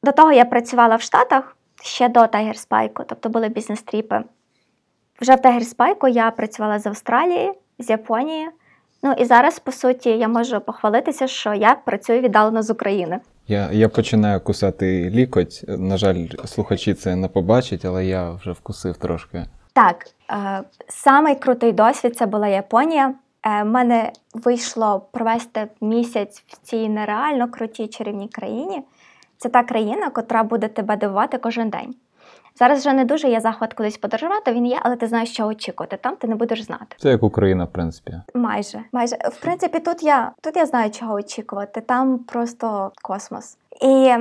до 0.03 0.11
того 0.11 0.31
я 0.31 0.45
працювала 0.45 0.95
в 0.95 1.01
Штатах 1.01 1.57
ще 1.83 2.09
до 2.09 2.19
Tiger 2.19 2.67
Spike, 2.67 3.03
тобто 3.07 3.29
були 3.29 3.49
бізнес-тріпи. 3.49 4.23
Вже 5.21 5.35
в 5.35 5.39
Tiger 5.39 5.75
Spike 5.75 6.07
я 6.07 6.31
працювала 6.31 6.79
з 6.79 6.85
Австралії, 6.87 7.51
з 7.79 7.89
Японії. 7.89 8.47
Ну 9.03 9.15
і 9.17 9.25
зараз, 9.25 9.59
по 9.59 9.71
суті, 9.71 10.09
я 10.09 10.27
можу 10.27 10.61
похвалитися, 10.61 11.27
що 11.27 11.53
я 11.53 11.75
працюю 11.75 12.21
віддалено 12.21 12.63
з 12.63 12.69
України. 12.69 13.19
Я, 13.47 13.69
я 13.71 13.89
починаю 13.89 14.41
кусати 14.41 15.09
лікоть. 15.09 15.65
На 15.67 15.97
жаль, 15.97 16.27
слухачі 16.45 16.93
це 16.93 17.15
не 17.15 17.27
побачать, 17.27 17.85
але 17.85 18.05
я 18.05 18.31
вже 18.31 18.51
вкусив 18.51 18.97
трошки. 18.97 19.45
Так, 19.73 20.07
е, 20.31 20.63
самий 20.87 21.35
крутий 21.35 21.71
досвід 21.71 22.17
це 22.17 22.25
була 22.25 22.47
Японія. 22.47 23.13
Е, 23.43 23.63
мене 23.63 24.11
вийшло 24.33 25.07
провести 25.11 25.67
місяць 25.81 26.43
в 26.47 26.57
цій 26.57 26.89
нереально 26.89 27.51
крутій 27.51 27.87
чарівній 27.87 28.27
країні. 28.27 28.81
Це 29.41 29.49
та 29.49 29.63
країна, 29.63 30.09
котра 30.09 30.43
буде 30.43 30.67
тебе 30.67 30.97
дивувати 30.97 31.37
кожен 31.37 31.69
день. 31.69 31.95
Зараз 32.55 32.79
вже 32.79 32.93
не 32.93 33.05
дуже 33.05 33.29
є 33.29 33.39
захват 33.39 33.73
кудись 33.73 33.97
подорожувати, 33.97 34.53
він 34.53 34.65
є, 34.65 34.79
але 34.81 34.95
ти 34.95 35.07
знаєш, 35.07 35.31
що 35.31 35.47
очікувати. 35.47 35.97
Там 35.97 36.15
ти 36.15 36.27
не 36.27 36.35
будеш 36.35 36.63
знати. 36.63 36.95
Це 36.97 37.09
як 37.09 37.23
Україна, 37.23 37.63
в 37.63 37.71
принципі. 37.71 38.13
Майже, 38.33 38.83
майже. 38.91 39.15
В 39.15 39.41
принципі, 39.41 39.79
тут 39.79 40.03
я 40.03 40.31
тут 40.41 40.55
я 40.55 40.65
знаю, 40.65 40.91
чого 40.91 41.13
очікувати. 41.13 41.81
Там 41.81 42.17
просто 42.17 42.91
космос. 43.01 43.57
І 43.81 44.15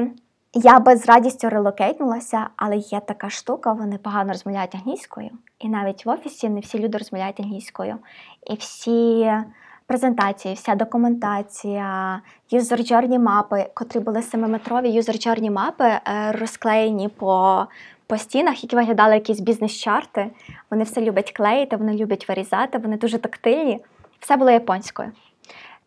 я 0.54 0.80
би 0.80 0.96
з 0.96 1.06
радістю 1.06 1.48
релокейтнулася, 1.48 2.46
але 2.56 2.76
є 2.76 3.00
така 3.00 3.30
штука, 3.30 3.72
вони 3.72 3.98
погано 3.98 4.32
розмовляють 4.32 4.74
англійською. 4.74 5.30
І 5.58 5.68
навіть 5.68 6.06
в 6.06 6.08
офісі 6.08 6.48
не 6.48 6.60
всі 6.60 6.78
люди 6.78 6.98
розмовляють 6.98 7.40
англійською. 7.40 7.96
І 8.50 8.54
всі 8.54 9.32
презентації, 9.88 10.54
вся 10.54 10.74
документація, 10.74 12.20
user 12.52 12.76
journey 12.76 13.18
мапи, 13.18 13.66
котрі 13.74 14.00
були 14.00 14.22
семиметрові 14.22 15.00
user 15.00 15.18
journey 15.18 15.50
мапи, 15.50 15.84
е, 15.84 16.00
розклеєні 16.32 17.08
по, 17.08 17.66
по 18.06 18.18
стінах, 18.18 18.62
які 18.62 18.76
виглядали 18.76 19.14
якісь 19.14 19.40
бізнес-чарти. 19.40 20.30
Вони 20.70 20.84
все 20.84 21.00
люблять 21.00 21.32
клеїти, 21.32 21.76
вони 21.76 21.96
люблять 21.96 22.28
вирізати, 22.28 22.78
вони 22.78 22.96
дуже 22.96 23.18
тактильні. 23.18 23.80
Все 24.20 24.36
було 24.36 24.50
японською. 24.50 25.12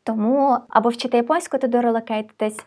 Тому 0.03 0.57
або 0.69 0.89
вчити 0.89 1.17
японську, 1.17 1.57
туди 1.57 1.81
релокейтитись, 1.81 2.59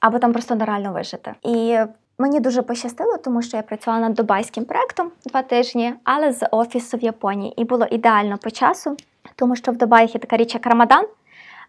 або 0.00 0.18
там 0.18 0.32
просто 0.32 0.54
нереально 0.54 0.92
вижити. 0.92 1.34
І 1.42 1.78
мені 2.18 2.40
дуже 2.40 2.62
пощастило, 2.62 3.16
тому 3.16 3.42
що 3.42 3.56
я 3.56 3.62
працювала 3.62 4.02
над 4.02 4.14
дубайським 4.14 4.64
проектом 4.64 5.10
два 5.26 5.42
тижні, 5.42 5.94
але 6.04 6.32
з 6.32 6.46
офісу 6.50 6.96
в 6.96 7.00
Японії. 7.00 7.54
І 7.56 7.64
було 7.64 7.86
ідеально 7.90 8.38
по 8.38 8.50
часу, 8.50 8.96
тому 9.36 9.56
що 9.56 9.72
в 9.72 9.76
Дубаї 9.76 10.06
є 10.06 10.20
така 10.20 10.36
річ, 10.36 10.54
як 10.54 10.66
Рамадан. 10.66 11.04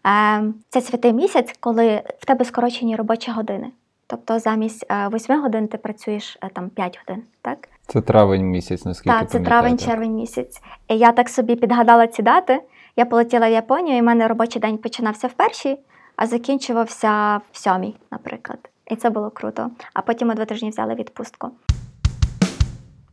Е, 0.08 0.44
Це 0.70 0.82
святий 0.82 1.14
місяць, 1.14 1.56
коли 1.60 2.02
в 2.20 2.26
тебе 2.26 2.46
скорочені 2.46 2.96
робочі 2.96 3.32
години. 3.32 3.72
Тобто 4.08 4.40
замість 4.40 4.86
8 5.14 5.42
годин 5.42 5.68
ти 5.68 5.78
працюєш 5.78 6.38
е, 6.44 6.50
там 6.54 6.70
5 6.70 7.00
годин, 7.08 7.24
так? 7.42 7.70
Це 7.88 8.02
травень 8.02 8.46
місяць, 8.46 8.86
наскільки 8.86 9.18
Так, 9.20 9.30
це 9.30 9.40
травень-червень 9.40 10.14
місяць. 10.16 10.62
І 10.88 10.98
я 10.98 11.12
так 11.12 11.30
собі 11.30 11.56
підгадала 11.56 12.08
ці 12.08 12.22
дати. 12.22 12.62
Я 12.96 13.06
полетіла 13.06 13.50
в 13.50 13.52
Японію, 13.52 13.98
і 13.98 14.02
в 14.02 14.04
мене 14.04 14.28
робочий 14.28 14.62
день 14.62 14.78
починався 14.78 15.28
в 15.28 15.34
першій, 15.34 15.80
а 16.16 16.28
закінчувався 16.28 17.42
в 17.52 17.58
сьомій, 17.58 17.96
наприклад. 18.12 18.70
І 18.92 18.96
це 18.96 19.10
було 19.10 19.30
круто. 19.30 19.72
А 19.94 20.02
потім 20.02 20.28
ми 20.28 20.36
два 20.36 20.46
тижні 20.46 20.70
взяли 20.70 20.96
відпустку. 20.96 21.52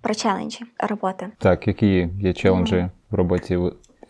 Про 0.01 0.15
челенджі 0.15 0.65
роботи. 0.79 1.27
Так, 1.39 1.67
які 1.67 2.09
є 2.21 2.33
челенджі 2.33 2.89
в 3.11 3.15
роботі 3.15 3.59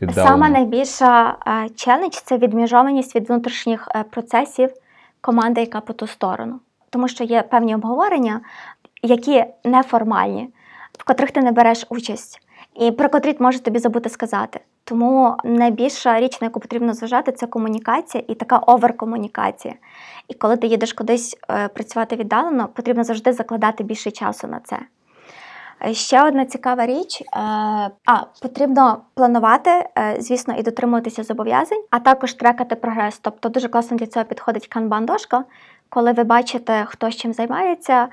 віддалено? 0.02 0.28
Саме 0.28 0.48
найбільша 0.48 1.36
е, 1.46 1.68
челендж 1.68 2.14
це 2.14 2.38
відміжованість 2.38 3.16
від 3.16 3.28
внутрішніх 3.28 3.88
е, 3.94 4.02
процесів 4.02 4.70
команди, 5.20 5.60
яка 5.60 5.80
по 5.80 5.92
ту 5.92 6.06
сторону. 6.06 6.60
Тому 6.90 7.08
що 7.08 7.24
є 7.24 7.42
певні 7.42 7.74
обговорення, 7.74 8.40
які 9.02 9.44
неформальні, 9.64 10.48
в 10.98 11.04
котрих 11.04 11.30
ти 11.30 11.40
не 11.40 11.52
береш 11.52 11.86
участь. 11.88 12.40
і 12.80 12.90
про 12.90 13.08
котрі 13.08 13.36
може 13.38 13.58
тобі 13.58 13.78
забути 13.78 14.08
сказати. 14.08 14.60
Тому 14.84 15.36
найбільша 15.44 16.20
річ, 16.20 16.40
на 16.40 16.46
яку 16.46 16.60
потрібно 16.60 16.94
зважати, 16.94 17.32
це 17.32 17.46
комунікація 17.46 18.24
і 18.28 18.34
така 18.34 18.58
оверкомунікація. 18.58 19.74
І 20.28 20.34
коли 20.34 20.56
ти 20.56 20.66
їдеш 20.66 20.92
кудись 20.92 21.36
е, 21.50 21.68
працювати 21.68 22.16
віддалено, 22.16 22.68
потрібно 22.74 23.04
завжди 23.04 23.32
закладати 23.32 23.84
більше 23.84 24.10
часу 24.10 24.46
на 24.46 24.60
це. 24.60 24.78
Е, 25.86 25.94
Ще 25.94 26.24
одна 26.24 26.44
цікава 26.44 26.86
річ: 26.86 27.20
е, 27.20 27.26
а 28.06 28.24
потрібно 28.42 29.00
планувати, 29.14 29.70
е, 29.70 30.16
звісно, 30.18 30.54
і 30.58 30.62
дотримуватися 30.62 31.22
зобов'язань, 31.22 31.82
а 31.90 31.98
також 31.98 32.34
трекати 32.34 32.76
прогрес. 32.76 33.18
Тобто 33.18 33.48
дуже 33.48 33.68
класно 33.68 33.96
для 33.96 34.06
цього 34.06 34.24
підходить 34.26 34.68
канбан-дошка, 34.68 35.42
коли 35.88 36.12
ви 36.12 36.24
бачите, 36.24 36.84
хто 36.88 37.10
з 37.10 37.16
чим 37.16 37.32
займається, 37.32 38.08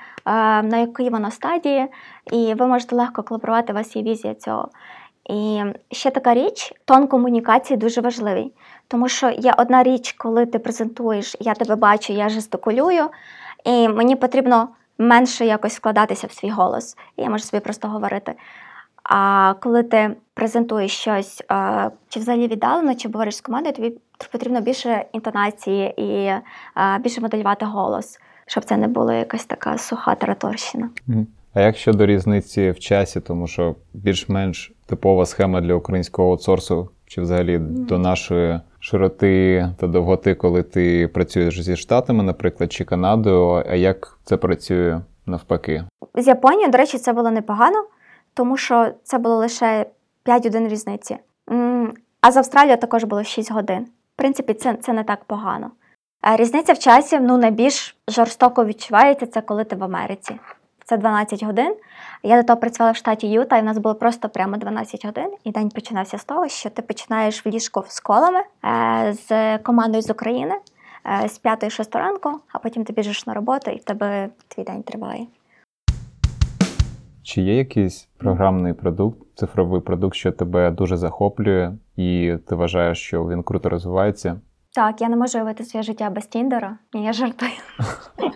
на 0.63 0.77
якій 0.77 1.09
воно 1.09 1.31
стадії, 1.31 1.87
і 2.31 2.53
ви 2.53 2.67
можете 2.67 2.95
легко 2.95 3.23
колаборувати, 3.23 3.73
у 3.73 3.75
вас 3.75 3.95
є 3.95 4.01
візія 4.03 4.33
цього. 4.35 4.69
І 5.29 5.61
ще 5.91 6.11
така 6.11 6.33
річ: 6.33 6.73
тон 6.85 7.07
комунікації 7.07 7.77
дуже 7.77 8.01
важливий, 8.01 8.53
тому 8.87 9.07
що 9.09 9.29
є 9.29 9.53
одна 9.57 9.83
річ, 9.83 10.11
коли 10.17 10.45
ти 10.45 10.59
презентуєш, 10.59 11.35
я 11.39 11.53
тебе 11.53 11.75
бачу, 11.75 12.13
я 12.13 12.29
жестикулюю, 12.29 13.09
і 13.65 13.89
мені 13.89 14.15
потрібно 14.15 14.69
менше 14.97 15.45
якось 15.45 15.77
вкладатися 15.77 16.27
в 16.27 16.31
свій 16.31 16.49
голос, 16.49 16.97
і 17.17 17.21
я 17.21 17.29
можу 17.29 17.43
собі 17.43 17.61
просто 17.63 17.87
говорити. 17.87 18.33
А 19.03 19.53
коли 19.59 19.83
ти 19.83 20.15
презентуєш 20.33 20.91
щось, 20.91 21.43
чи 22.09 22.19
взагалі 22.19 22.47
віддалено, 22.47 22.95
чи 22.95 23.07
говориш 23.07 23.35
з 23.35 23.41
командою, 23.41 23.75
тобі 23.75 23.93
потрібно 24.31 24.61
більше 24.61 25.05
інтонації 25.13 25.93
і 25.97 26.31
більше 26.99 27.21
моделювати 27.21 27.65
голос, 27.65 28.19
щоб 28.45 28.65
це 28.65 28.77
не 28.77 28.87
була 28.87 29.13
якась 29.13 29.45
така 29.45 29.77
суха 29.77 30.15
тараторщина. 30.15 30.89
А 31.53 31.61
як 31.61 31.77
щодо 31.77 32.05
різниці 32.05 32.71
в 32.71 32.79
часі, 32.79 33.19
тому 33.19 33.47
що 33.47 33.75
більш-менш 33.93 34.71
типова 34.85 35.25
схема 35.25 35.61
для 35.61 35.73
українського 35.73 36.29
аутсорсу, 36.29 36.89
чи 37.07 37.21
взагалі 37.21 37.57
до 37.59 37.97
нашої 37.97 38.59
широти 38.79 39.69
та 39.77 39.87
довготи, 39.87 40.35
коли 40.35 40.63
ти 40.63 41.07
працюєш 41.07 41.61
зі 41.61 41.75
Штатами, 41.75 42.23
наприклад, 42.23 42.71
чи 42.71 42.85
Канадою, 42.85 43.63
а 43.69 43.75
як 43.75 44.19
це 44.23 44.37
працює 44.37 45.01
навпаки? 45.25 45.83
З 46.15 46.27
Японією, 46.27 46.71
до 46.71 46.77
речі, 46.77 46.97
це 46.97 47.13
було 47.13 47.31
непогано, 47.31 47.85
тому 48.33 48.57
що 48.57 48.87
це 49.03 49.17
було 49.17 49.35
лише 49.35 49.85
5 50.23 50.45
годин 50.45 50.67
різниці. 50.67 51.17
А 52.21 52.31
з 52.31 52.37
Австралією 52.37 52.77
також 52.77 53.03
було 53.03 53.23
6 53.23 53.51
годин. 53.51 53.87
В 54.15 54.17
принципі, 54.17 54.53
це, 54.53 54.73
це 54.73 54.93
не 54.93 55.03
так 55.03 55.23
погано. 55.23 55.71
Е, 56.25 56.35
Різниця 56.35 56.73
в 56.73 56.79
часі 56.79 57.19
ну, 57.19 57.37
найбільш 57.37 57.97
жорстоко 58.07 58.65
відчувається 58.65 59.25
це, 59.25 59.41
коли 59.41 59.63
ти 59.63 59.75
в 59.75 59.83
Америці. 59.83 60.35
Це 60.89 60.97
12 60.97 61.43
годин. 61.43 61.75
Я 62.23 62.41
до 62.41 62.47
того 62.47 62.59
працювала 62.59 62.91
в 62.91 62.95
штаті 62.95 63.27
Юта, 63.27 63.57
і 63.57 63.61
в 63.61 63.65
нас 63.65 63.77
було 63.77 63.95
просто 63.95 64.29
прямо 64.29 64.57
12 64.57 65.05
годин. 65.05 65.31
І 65.43 65.51
день 65.51 65.69
починався 65.69 66.17
з 66.17 66.25
того, 66.25 66.47
що 66.47 66.69
ти 66.69 66.81
починаєш 66.81 67.45
в 67.45 67.49
ліжку 67.49 67.83
з 67.87 67.99
колами 67.99 68.39
е, 68.65 69.13
з 69.13 69.57
командою 69.57 70.01
з 70.01 70.09
України 70.09 70.55
е, 71.23 71.29
з 71.29 71.43
5-6 71.43 71.97
ранку, 71.97 72.39
а 72.53 72.59
потім 72.59 72.83
ти 72.83 72.93
біжиш 72.93 73.27
на 73.27 73.33
роботу, 73.33 73.71
і 73.71 73.77
в 73.77 73.83
тебе 73.83 74.29
твій 74.47 74.63
день 74.63 74.83
триває. 74.83 75.27
Чи 77.23 77.41
є 77.41 77.57
якийсь 77.57 78.09
програмний 78.17 78.73
продукт, 78.73 79.19
цифровий 79.35 79.81
продукт, 79.81 80.15
що 80.15 80.31
тебе 80.31 80.71
дуже 80.71 80.97
захоплює, 80.97 81.71
і 81.95 82.35
ти 82.47 82.55
вважаєш, 82.55 83.01
що 83.01 83.23
він 83.23 83.43
круто 83.43 83.69
розвивається? 83.69 84.39
Так, 84.75 85.01
я 85.01 85.09
не 85.09 85.15
можу 85.15 85.37
уявити 85.37 85.63
своє 85.63 85.83
життя 85.83 86.09
без 86.09 86.25
Тіндера. 86.25 86.77
Ні, 86.93 87.05
я 87.05 87.13
жартую. 87.13 87.51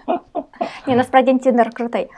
Ні, 0.87 0.95
насправді 0.95 1.37
Тіндер 1.37 1.69
крутий. 1.69 2.09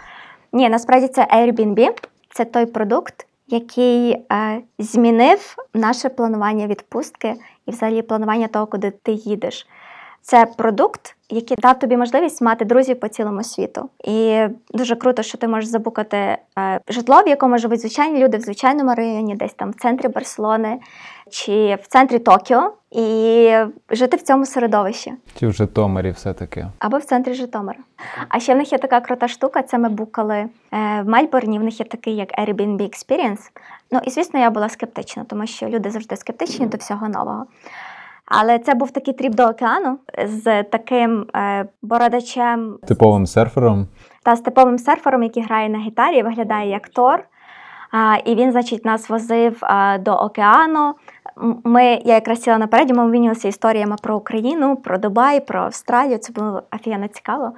Ні, 0.54 0.70
насправді 0.70 1.08
це 1.08 1.28
Airbnb. 1.36 1.90
Це 2.30 2.46
той 2.46 2.66
продукт, 2.66 3.28
який 3.48 4.12
е, 4.12 4.62
змінив 4.80 5.56
наше 5.74 6.10
планування 6.10 6.68
відпустки 6.68 7.36
і 7.66 7.72
взагалі 7.72 8.02
планування 8.02 8.48
того, 8.48 8.68
куди 8.68 8.92
ти 8.92 9.12
їдеш. 9.12 9.68
Це 10.22 10.46
продукт, 10.46 11.16
який 11.30 11.58
дав 11.62 11.80
тобі 11.80 11.98
можливість 11.98 12.42
мати 12.42 12.66
друзів 12.66 13.00
по 13.00 13.08
цілому 13.08 13.44
світу. 13.44 13.90
І 14.04 14.46
дуже 14.70 14.96
круто, 14.96 15.24
що 15.24 15.38
ти 15.38 15.48
можеш 15.48 15.70
забукати 15.70 16.18
е, 16.18 16.80
житло, 16.88 17.22
в 17.26 17.28
якому 17.28 17.58
живуть 17.58 17.80
звичайні 17.80 18.24
люди 18.24 18.38
в 18.38 18.42
звичайному 18.42 18.96
районі, 18.96 19.36
десь 19.36 19.54
там 19.54 19.72
в 19.72 19.76
центрі 19.76 20.08
Барселони 20.08 20.80
чи 21.30 21.76
в 21.84 21.88
центрі 21.88 22.20
Токіо, 22.20 22.74
і 22.94 23.58
жити 23.90 24.18
в 24.18 24.22
цьому 24.22 24.46
середовищі 24.46 25.14
Чи 25.40 25.48
в 25.48 25.54
Житомирі 25.54 26.12
все-таки? 26.12 26.68
або 26.80 26.98
в 26.98 27.04
центрі 27.04 27.34
Житомира. 27.34 27.80
А 28.30 28.40
ще 28.40 28.54
в 28.54 28.58
них 28.58 28.72
є 28.72 28.78
така 28.78 29.02
крута 29.02 29.28
штука. 29.28 29.62
Це 29.62 29.78
ми 29.78 29.90
букали 29.90 30.36
е, 30.36 30.50
в 30.72 31.04
Мельбурні. 31.06 31.60
В 31.60 31.64
них 31.64 31.80
є 31.80 31.86
такий 31.86 32.16
як 32.16 32.40
Airbnb 32.40 32.82
Experience. 32.82 33.52
Ну 33.92 34.00
і 34.04 34.10
звісно, 34.10 34.40
я 34.40 34.50
була 34.50 34.70
скептична, 34.70 35.24
тому 35.24 35.48
що 35.48 35.68
люди 35.68 35.90
завжди 35.90 36.16
скептичні 36.16 36.66
до 36.66 36.78
всього 36.78 37.10
нового. 37.10 37.46
Але 38.26 38.60
це 38.60 38.74
був 38.74 38.92
такий 38.92 39.14
тріп 39.14 39.36
до 39.36 39.44
океану 39.44 39.98
з 40.26 40.64
таким 40.64 41.26
е, 41.36 41.66
бородачем 41.82 42.78
Типовим 42.88 43.26
серфером? 43.28 43.88
та 44.24 44.36
з 44.36 44.42
типовим 44.42 44.78
серфером, 44.78 45.24
який 45.24 45.44
грає 45.44 45.70
на 45.70 45.80
гітарі, 45.80 46.24
виглядає 46.24 46.70
як 46.70 46.90
Тор. 46.90 47.24
А, 47.92 48.18
і 48.26 48.36
він, 48.36 48.52
значить, 48.52 48.86
нас 48.86 49.10
возив 49.10 49.58
а, 49.62 49.98
до 49.98 50.14
океану. 50.14 50.96
Ми, 51.64 51.84
я 51.86 52.14
якраз 52.14 52.42
сіла 52.42 52.58
напереді, 52.58 52.94
ми 52.94 53.04
обмінювалися 53.04 53.48
історіями 53.48 53.96
про 54.02 54.18
Україну, 54.18 54.76
про 54.76 54.98
Дубай, 54.98 55.46
про 55.46 55.60
Австралію. 55.60 56.18
Це 56.18 56.34
було 56.34 56.64
офігенно 56.72 57.08
цікаво. 57.08 57.52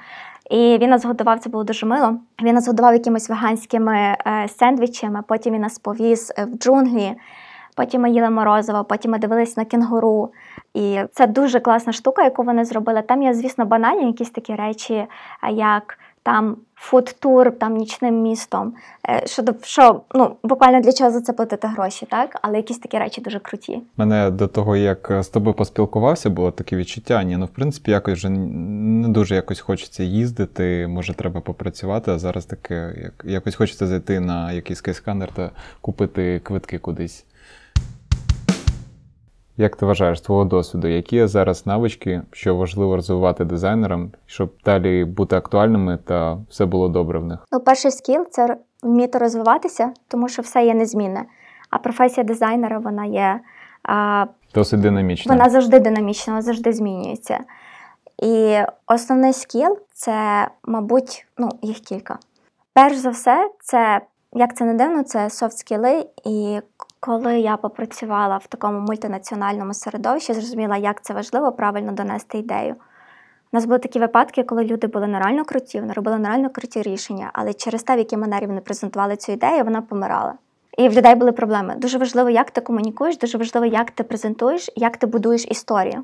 І 0.49 0.77
він 0.77 0.89
нас 0.89 1.05
годував, 1.05 1.39
це 1.39 1.49
було 1.49 1.63
дуже 1.63 1.85
мило. 1.85 2.17
Він 2.41 2.55
нас 2.55 2.67
годував 2.67 2.93
якимись 2.93 3.29
веганськими 3.29 3.95
е, 3.97 4.47
сендвічами, 4.47 5.23
потім 5.27 5.53
він 5.53 5.61
нас 5.61 5.79
повіз 5.79 6.33
е, 6.37 6.45
в 6.45 6.57
джунглі. 6.57 7.15
Потім 7.75 8.01
ми 8.01 8.11
їли 8.11 8.29
морозиво, 8.29 8.83
потім 8.83 9.11
ми 9.11 9.19
дивились 9.19 9.57
на 9.57 9.65
кенгуру. 9.65 10.31
І 10.73 10.99
це 11.11 11.27
дуже 11.27 11.59
класна 11.59 11.93
штука, 11.93 12.23
яку 12.23 12.43
вони 12.43 12.65
зробили. 12.65 13.01
Там 13.01 13.21
є, 13.21 13.33
звісно, 13.33 13.65
банальні 13.65 14.07
якісь 14.07 14.29
такі 14.29 14.55
речі, 14.55 15.05
як 15.51 15.97
там 16.25 16.57
фуд-тур, 16.75 17.51
там 17.51 17.77
нічним 17.77 18.21
містом. 18.21 18.73
Е, 19.09 19.27
Що, 19.27 19.43
що 19.61 20.01
ну, 20.15 20.35
буквально 20.43 20.81
для 20.81 20.93
чого 20.93 21.11
за 21.11 21.21
це 21.21 21.33
платити 21.33 21.67
гроші, 21.67 22.07
так? 22.09 22.39
Але 22.41 22.57
якісь 22.57 22.77
такі 22.77 22.97
речі 22.97 23.21
дуже 23.21 23.39
круті. 23.39 23.81
Мене 23.97 24.31
до 24.31 24.47
того, 24.47 24.75
як 24.75 25.11
з 25.19 25.27
тобою 25.27 25.53
поспілкувався, 25.53 26.29
було 26.29 26.51
таке 26.51 26.75
відчуття. 26.75 27.23
Ні, 27.23 27.37
ну 27.37 27.45
в 27.45 27.49
принципі, 27.49 27.91
якось 27.91 28.13
вже 28.13 28.29
не 28.29 29.07
дуже 29.07 29.35
якось 29.35 29.59
хочеться 29.59 30.03
їздити. 30.03 30.87
Може, 30.87 31.13
треба 31.13 31.41
попрацювати, 31.41 32.11
а 32.11 32.19
зараз 32.19 32.45
таке, 32.45 32.93
як 33.03 33.13
якось 33.25 33.55
хочеться 33.55 33.87
зайти 33.87 34.19
на 34.19 34.51
якийсь 34.51 34.79
Skyscanner 34.79 35.29
та 35.33 35.51
купити 35.81 36.39
квитки 36.39 36.77
кудись. 36.77 37.25
Як 39.57 39.75
ти 39.75 39.85
вважаєш 39.85 40.17
з 40.17 40.21
твого 40.21 40.45
досвіду, 40.45 40.87
які 40.87 41.15
є 41.15 41.27
зараз 41.27 41.65
навички, 41.65 42.21
що 42.31 42.55
важливо 42.55 42.95
розвивати 42.95 43.45
дизайнерам, 43.45 44.11
щоб 44.25 44.53
далі 44.65 45.05
бути 45.05 45.35
актуальними 45.35 45.97
та 46.05 46.37
все 46.49 46.65
було 46.65 46.87
добре 46.87 47.19
в 47.19 47.25
них? 47.25 47.39
Ну, 47.51 47.59
перший 47.59 47.91
скіл 47.91 48.25
це 48.31 48.57
вміти 48.83 49.17
розвиватися, 49.17 49.93
тому 50.07 50.29
що 50.29 50.41
все 50.41 50.65
є 50.65 50.73
незмінне. 50.73 51.25
А 51.69 51.77
професія 51.77 52.23
дизайнера 52.23 52.79
вона 52.79 53.05
є 53.05 53.39
а, 53.83 54.25
Досить 54.53 54.79
динамічно. 54.79 55.33
Вона 55.33 55.49
завжди 55.49 55.79
динамічна, 55.79 56.33
вона 56.33 56.41
завжди 56.41 56.73
змінюється. 56.73 57.39
І 58.23 58.57
основний 58.87 59.33
скіл 59.33 59.77
це, 59.93 60.47
мабуть, 60.63 61.27
ну, 61.37 61.49
їх 61.61 61.79
кілька. 61.79 62.19
Перш 62.73 62.95
за 62.95 63.09
все, 63.09 63.49
це, 63.59 64.01
як 64.33 64.55
це 64.55 64.65
не 64.65 64.73
дивно, 64.73 65.03
це 65.03 65.29
софт 65.29 65.57
скіли. 65.57 66.05
І 66.25 66.59
коли 67.05 67.39
я 67.39 67.57
попрацювала 67.57 68.37
в 68.37 68.47
такому 68.47 68.79
мультинаціональному 68.79 69.73
середовищі, 69.73 70.33
зрозуміла, 70.33 70.77
як 70.77 71.01
це 71.01 71.13
важливо 71.13 71.51
правильно 71.51 71.91
донести 71.91 72.37
ідею. 72.37 72.75
У 73.51 73.57
нас 73.57 73.65
були 73.65 73.79
такі 73.79 73.99
випадки, 73.99 74.43
коли 74.43 74.63
люди 74.63 74.87
були 74.87 75.07
нереально 75.07 75.45
круті, 75.45 75.79
вони 75.79 75.93
робили 75.93 76.17
нереально 76.17 76.49
круті 76.49 76.81
рішення, 76.81 77.29
але 77.33 77.53
через 77.53 77.83
те, 77.83 77.95
в 77.95 77.97
якій 77.97 78.17
манері 78.17 78.45
вони 78.45 78.61
презентували 78.61 79.15
цю 79.15 79.31
ідею, 79.31 79.63
вона 79.63 79.81
помирала. 79.81 80.33
І 80.77 80.89
в 80.89 80.93
людей 80.93 81.15
були 81.15 81.31
проблеми. 81.31 81.75
Дуже 81.77 81.97
важливо, 81.97 82.29
як 82.29 82.51
ти 82.51 82.61
комунікуєш, 82.61 83.17
дуже 83.17 83.37
важливо, 83.37 83.65
як 83.65 83.91
ти 83.91 84.03
презентуєш, 84.03 84.69
як 84.75 84.97
ти 84.97 85.07
будуєш 85.07 85.45
історію. 85.45 86.03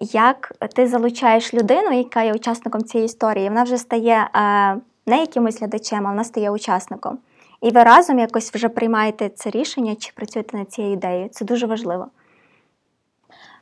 Як 0.00 0.52
ти 0.74 0.86
залучаєш 0.86 1.54
людину, 1.54 1.92
яка 1.92 2.22
є 2.22 2.34
учасником 2.34 2.84
цієї 2.84 3.06
історії, 3.06 3.48
вона 3.48 3.62
вже 3.62 3.76
стає 3.76 4.30
е, 4.34 4.76
не 5.06 5.20
якимось 5.20 5.60
глядачем, 5.60 6.06
а 6.06 6.10
вона 6.10 6.24
стає 6.24 6.50
учасником. 6.50 7.18
І 7.60 7.70
ви 7.70 7.82
разом 7.82 8.18
якось 8.18 8.54
вже 8.54 8.68
приймаєте 8.68 9.28
це 9.28 9.50
рішення 9.50 9.94
чи 9.94 10.12
працюєте 10.14 10.56
над 10.56 10.72
цією 10.72 10.92
ідеєю. 10.92 11.28
Це 11.28 11.44
дуже 11.44 11.66
важливо. 11.66 12.06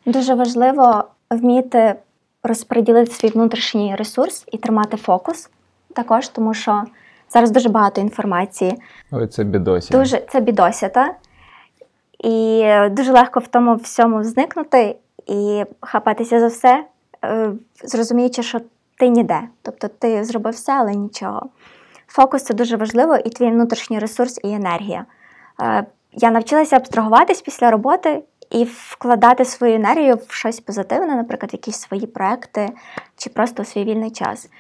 Дуже 0.07 0.35
важливо 0.35 1.05
вміти 1.31 1.95
розподілити 2.43 3.11
свій 3.11 3.29
внутрішній 3.29 3.97
ресурс 3.97 4.45
і 4.53 4.59
тримати 4.59 4.97
фокус 4.97 5.51
також, 5.95 6.29
тому 6.29 6.55
що 6.55 6.85
зараз 7.29 7.51
дуже 7.51 7.69
багато 7.69 8.01
інформації. 8.01 8.75
Ой, 9.11 9.27
це 9.27 9.45
бідосі. 9.45 9.93
Дуже 9.93 10.21
це 10.21 10.41
бідося, 10.41 10.89
та? 10.89 11.15
І 12.19 12.65
дуже 12.91 13.13
легко 13.13 13.41
в 13.41 13.47
тому 13.47 13.75
всьому 13.75 14.25
зникнути 14.25 14.97
і 15.27 15.65
хапатися 15.81 16.41
за 16.41 16.47
все, 16.47 16.85
е, 17.25 17.53
зрозуміючи, 17.85 18.43
що 18.43 18.61
ти 18.99 19.09
ніде. 19.09 19.41
Тобто 19.63 19.89
ти 19.89 20.25
зробив 20.25 20.55
все, 20.55 20.73
але 20.73 20.95
нічого. 20.95 21.47
Фокус 22.09 22.43
це 22.43 22.55
дуже 22.55 22.77
важливо, 22.77 23.17
і 23.17 23.31
твій 23.31 23.51
внутрішній 23.51 23.99
ресурс 23.99 24.41
і 24.45 24.49
енергія. 24.49 25.05
Е, 25.63 25.85
Я 26.13 26.31
навчилася 26.31 26.77
абстрагуватись 26.77 27.43
після 27.43 27.71
роботи 27.71 28.23
і 28.51 28.65
вкладати 28.65 29.45
свою 29.45 29.75
енергію 29.75 30.19
в 30.29 30.33
щось 30.33 30.61
позитивне, 30.61 31.17
наприклад, 31.17 31.53
якісь 31.53 31.77
свої 31.77 32.07
проекти 32.07 32.69
чи 33.17 33.31
просто 33.31 33.63
у 33.63 33.65
свій 33.65 33.85
вільний 33.85 34.11
час. 34.11 34.51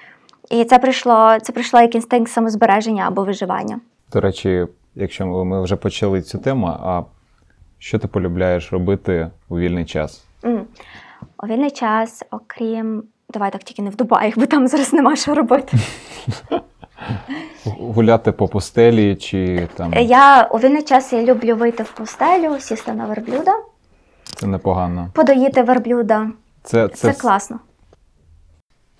І 0.50 0.64
це 0.64 0.78
прийшло, 0.78 1.38
це 1.42 1.52
прийшло 1.52 1.80
як 1.80 1.94
інстинкт 1.94 2.32
самозбереження 2.32 3.04
або 3.06 3.24
виживання. 3.24 3.80
До 4.12 4.20
речі, 4.20 4.66
якщо 4.94 5.26
ми 5.26 5.62
вже 5.62 5.76
почали 5.76 6.22
цю 6.22 6.38
тему, 6.38 6.66
а 6.66 7.02
що 7.78 7.98
ти 7.98 8.08
полюбляєш 8.08 8.72
робити 8.72 9.30
у 9.48 9.58
вільний 9.58 9.84
час? 9.84 10.24
М. 10.44 10.66
У 11.42 11.46
вільний 11.46 11.70
час, 11.70 12.24
окрім. 12.30 13.02
Давай 13.30 13.52
так 13.52 13.62
тільки 13.62 13.82
не 13.82 13.90
в 13.90 13.96
Дубаї, 13.96 14.34
бо 14.36 14.46
там 14.46 14.68
зараз 14.68 14.92
нема 14.92 15.16
що 15.16 15.34
робити. 15.34 15.76
Гуляти 17.64 18.32
по 18.32 18.48
пустелі 18.48 19.16
чи 19.16 19.68
там 19.74 19.92
Я 19.94 20.42
у 20.52 20.58
вільний 20.58 20.82
час 20.82 21.12
я 21.12 21.22
люблю 21.22 21.56
вийти 21.56 21.82
в 21.82 21.90
пустелю, 21.92 22.60
сісти 22.60 22.92
на 22.92 23.06
верблюда, 23.06 23.52
це 24.24 24.46
непогано. 24.46 25.10
подоїти 25.14 25.62
верблюда. 25.62 26.26
Це, 26.62 26.88
Це, 26.88 27.12
це, 27.12 27.20
класно. 27.20 27.58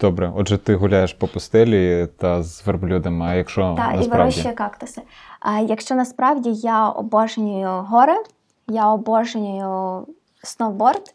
добре. 0.01 0.33
Отже, 0.37 0.59
ти 0.59 0.75
гуляєш 0.77 1.13
по 1.13 1.27
пустелі 1.29 2.09
та 2.19 2.43
з 2.43 2.67
верблюдами, 2.67 3.27
а 3.27 3.35
якщо 3.35 3.75
Так, 3.77 4.05
і 4.05 4.09
вирощує 4.09 4.55
кактуси. 4.55 5.03
А 5.41 5.59
якщо 5.59 5.95
насправді 5.95 6.51
я 6.53 6.89
обожнюю 6.89 7.69
гори, 7.69 8.17
я 8.69 8.89
обожнюю 8.89 10.07
сноуборд, 10.43 11.15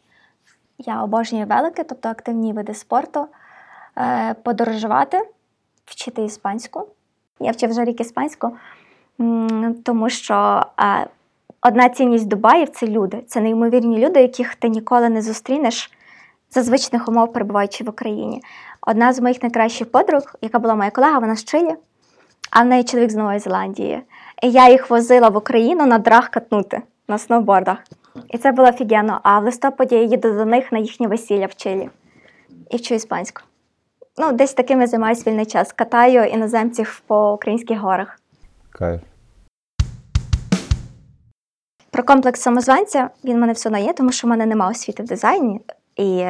я 0.78 1.04
обожнюю 1.04 1.46
велики, 1.46 1.84
тобто 1.84 2.10
активні 2.10 2.54
види 2.54 2.74
спорту, 2.74 3.28
е, 3.98 4.36
подорожувати, 4.44 5.22
вчити 5.86 6.22
іспанську. 6.22 6.88
Я 7.40 7.52
вчив 7.52 7.70
вже 7.70 7.84
рік 7.86 8.02
іспанську, 8.02 8.52
тому 9.84 10.10
що 10.10 10.66
одна 11.62 11.90
цінність 11.90 12.28
Дубаїв 12.28 12.70
це 12.70 12.88
люди. 12.88 13.24
Це 13.28 13.42
неймовірні 13.42 14.06
люди, 14.06 14.22
яких 14.22 14.56
ти 14.56 14.70
ніколи 14.70 15.10
не 15.10 15.22
зустрінеш 15.22 15.92
за 16.52 16.64
звичних 16.64 17.10
умов, 17.10 17.34
перебуваючи 17.34 17.84
в 17.84 17.90
Україні. 17.90 18.42
Одна 18.82 19.14
з 19.14 19.20
моїх 19.20 19.44
найкращих 19.44 19.92
подруг, 19.92 20.36
яка 20.42 20.60
була 20.60 20.76
моя 20.76 20.92
колега, 20.92 21.20
вона 21.20 21.36
з 21.36 21.44
Чилі, 21.44 21.76
а 22.52 22.62
в 22.62 22.66
неї 22.66 22.84
чоловік 22.84 23.12
з 23.12 23.16
Нової 23.16 23.40
Зеландії. 23.40 24.02
І 24.44 24.52
я 24.52 24.70
їх 24.70 24.90
возила 24.90 25.30
в 25.30 25.38
Україну 25.38 25.86
на 25.86 25.98
драх 25.98 26.30
катнути 26.30 26.82
на 27.08 27.18
сноубордах. 27.18 27.78
І 28.30 28.38
це 28.38 28.52
було 28.52 28.68
офігенно. 28.68 29.20
А 29.24 29.40
в 29.40 29.44
листопаді 29.44 29.96
я 29.96 30.04
їду 30.04 30.34
до 30.34 30.46
них 30.46 30.72
на 30.72 30.80
їхнє 30.80 31.08
весілля 31.08 31.46
в 31.46 31.56
Чилі 31.56 31.90
і 32.70 32.78
вчу 32.78 32.96
іспанську. 32.96 33.42
Ну, 34.18 34.32
десь 34.32 34.54
таким 34.54 34.82
я 34.82 34.88
займаюся 34.88 35.30
вільний 35.30 35.46
час. 35.46 35.74
Катаю 35.74 36.24
іноземців 36.24 37.02
по 37.08 37.34
українських 37.34 37.80
горах. 37.80 38.20
кайф. 38.72 39.02
Про 41.92 42.04
комплекс 42.04 42.42
самозванця 42.42 43.10
він 43.24 43.36
в 43.36 43.40
мене 43.40 43.54
все 43.54 43.70
одно 43.70 43.80
є, 43.80 43.94
тому 43.94 44.12
що 44.12 44.28
в 44.28 44.30
мене 44.30 44.46
немає 44.46 44.72
освіти 44.72 45.04
в 45.04 45.06
дизайні. 45.06 45.62
І 45.96 46.26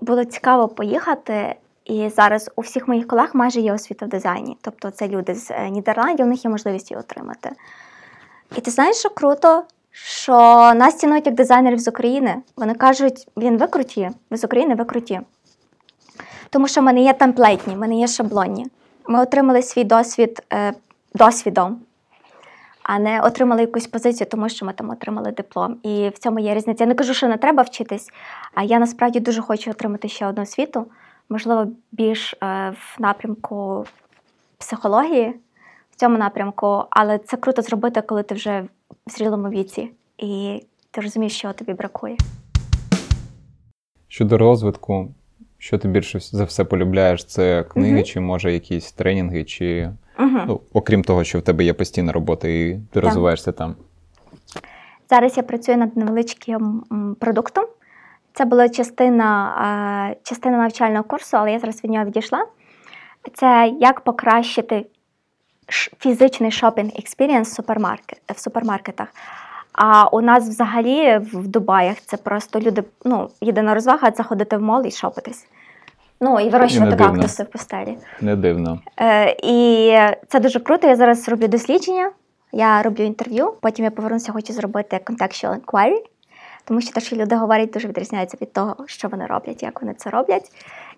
було 0.00 0.24
цікаво 0.24 0.68
поїхати. 0.68 1.54
І 1.84 2.08
зараз 2.08 2.50
у 2.56 2.60
всіх 2.60 2.88
моїх 2.88 3.06
колег 3.06 3.30
майже 3.34 3.60
є 3.60 3.72
освіта 3.72 4.06
в 4.06 4.08
дизайні. 4.08 4.56
Тобто 4.60 4.90
це 4.90 5.08
люди 5.08 5.34
з 5.34 5.50
е, 5.50 5.70
Нідерландів, 5.70 6.26
у 6.26 6.28
них 6.28 6.44
є 6.44 6.50
можливість 6.50 6.90
її 6.90 7.00
отримати. 7.00 7.50
І 8.56 8.60
ти 8.60 8.70
знаєш, 8.70 8.96
що 8.96 9.10
круто, 9.10 9.64
що 9.90 10.34
нас 10.74 10.96
цінують 10.96 11.26
як 11.26 11.34
дизайнерів 11.34 11.78
з 11.78 11.88
України. 11.88 12.36
Вони 12.56 12.74
кажуть, 12.74 13.28
блін, 13.36 13.58
ви 13.58 13.66
круті, 13.66 14.10
ви 14.30 14.36
з 14.36 14.44
України, 14.44 14.74
ви 14.74 14.84
круті. 14.84 15.20
Тому 16.50 16.68
що 16.68 16.80
в 16.80 16.84
мене 16.84 17.02
є 17.02 17.12
темплейтні, 17.12 17.74
в 17.74 17.78
мене 17.78 17.98
є 17.98 18.06
шаблонні. 18.06 18.66
Ми 19.08 19.22
отримали 19.22 19.62
свій 19.62 19.84
досвід 19.84 20.42
е, 20.52 20.72
досвідом, 21.14 21.80
а 22.82 22.98
не 22.98 23.20
отримали 23.20 23.60
якусь 23.60 23.86
позицію, 23.86 24.28
тому 24.30 24.48
що 24.48 24.66
ми 24.66 24.72
там 24.72 24.90
отримали 24.90 25.30
диплом. 25.32 25.76
І 25.82 26.08
в 26.08 26.18
цьому 26.18 26.38
є 26.38 26.54
різниця. 26.54 26.84
Я 26.84 26.88
не 26.88 26.94
кажу, 26.94 27.14
що 27.14 27.28
не 27.28 27.36
треба 27.36 27.62
вчитись, 27.62 28.08
а 28.54 28.62
я 28.62 28.78
насправді 28.78 29.20
дуже 29.20 29.42
хочу 29.42 29.70
отримати 29.70 30.08
ще 30.08 30.26
одну 30.26 30.42
освіту, 30.42 30.86
можливо, 31.28 31.66
більш 31.92 32.34
е, 32.34 32.36
в 32.70 32.96
напрямку 32.98 33.84
психології, 34.58 35.34
в 35.90 35.96
цьому 35.96 36.18
напрямку, 36.18 36.84
але 36.90 37.18
це 37.18 37.36
круто 37.36 37.62
зробити, 37.62 38.02
коли 38.02 38.22
ти 38.22 38.34
вже 38.34 38.64
в 39.06 39.10
зрілому 39.10 39.48
віці 39.48 39.90
і 40.18 40.62
ти 40.90 41.00
розумієш, 41.00 41.38
що 41.38 41.52
тобі 41.52 41.72
бракує. 41.72 42.16
Щодо 44.08 44.38
розвитку, 44.38 45.14
що 45.58 45.78
ти 45.78 45.88
більше 45.88 46.20
за 46.20 46.44
все 46.44 46.64
полюбляєш? 46.64 47.24
Це 47.24 47.62
книги, 47.62 47.92
Мгм. 47.94 48.04
чи 48.04 48.20
може 48.20 48.52
якісь 48.52 48.92
тренінги, 48.92 49.44
чи 49.44 49.90
Угу. 50.18 50.38
ну, 50.46 50.60
окрім 50.72 51.02
того, 51.04 51.24
що 51.24 51.38
в 51.38 51.42
тебе 51.42 51.64
є 51.64 51.72
постійна 51.72 52.12
робота 52.12 52.48
і 52.48 52.80
ти 52.92 53.00
розвиваєшся 53.00 53.52
там. 53.52 53.76
Зараз 55.10 55.36
я 55.36 55.42
працюю 55.42 55.78
над 55.78 55.96
невеличким 55.96 56.82
продуктом. 57.20 57.64
Це 58.34 58.44
була 58.44 58.68
частина, 58.68 60.14
частина 60.22 60.58
навчального 60.58 61.04
курсу, 61.04 61.36
але 61.36 61.52
я 61.52 61.58
зараз 61.58 61.84
від 61.84 61.90
нього 61.90 62.04
відійшла. 62.04 62.46
Це 63.34 63.74
як 63.80 64.00
покращити 64.00 64.86
фізичний 65.98 66.50
shopping 66.50 66.90
experience 66.98 67.60
в 68.34 68.38
супермаркетах. 68.38 69.08
А 69.72 70.08
у 70.08 70.20
нас 70.20 70.48
взагалі 70.48 71.18
в 71.32 71.48
Дубаях 71.48 71.96
це 72.06 72.16
просто 72.16 72.60
люди, 72.60 72.84
ну, 73.04 73.28
єдина 73.40 73.74
розвага 73.74 74.10
це 74.10 74.22
ходити 74.22 74.56
в 74.56 74.62
мол 74.62 74.86
і 74.86 74.90
шопитись. 74.90 75.46
Ну, 76.20 76.40
і 76.40 76.48
вирощувати 76.48 76.90
не 76.90 76.96
дивно. 76.96 77.12
кактуси 77.12 77.42
в 77.42 77.46
пустелі. 77.46 77.98
Не 78.20 78.36
дивно. 78.36 78.80
Е, 79.00 79.36
і 79.42 79.92
це 80.28 80.40
дуже 80.40 80.60
круто. 80.60 80.88
Я 80.88 80.96
зараз 80.96 81.28
роблю 81.28 81.48
дослідження, 81.48 82.10
я 82.52 82.82
роблю 82.82 83.04
інтерв'ю, 83.04 83.54
потім 83.60 83.84
я 83.84 83.90
повернуся, 83.90 84.32
хочу 84.32 84.52
зробити 84.52 85.00
contextual 85.04 85.56
inquiry, 85.60 85.96
тому 86.64 86.80
що 86.80 86.92
те, 86.92 87.00
що 87.00 87.16
люди 87.16 87.36
говорять, 87.36 87.70
дуже 87.70 87.88
відрізняється 87.88 88.38
від 88.42 88.52
того, 88.52 88.76
що 88.86 89.08
вони 89.08 89.26
роблять, 89.26 89.62
як 89.62 89.82
вони 89.82 89.94
це 89.94 90.10
роблять. 90.10 90.52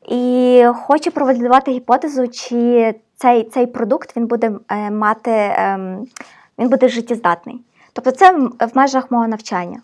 І 0.09 0.65
хочу 0.75 1.11
провалідувати 1.11 1.71
гіпотезу, 1.71 2.29
чи 2.29 2.95
цей, 3.17 3.45
цей 3.45 3.67
продукт 3.67 4.17
він 4.17 4.27
буде 4.27 4.53
е, 4.69 4.91
мати, 4.91 5.31
ем, 5.57 6.07
він 6.59 6.69
буде 6.69 6.89
життєздатний. 6.89 7.61
Тобто 7.93 8.11
це 8.11 8.33
в 8.61 8.71
межах 8.75 9.11
мого 9.11 9.29
навчання. 9.29 9.81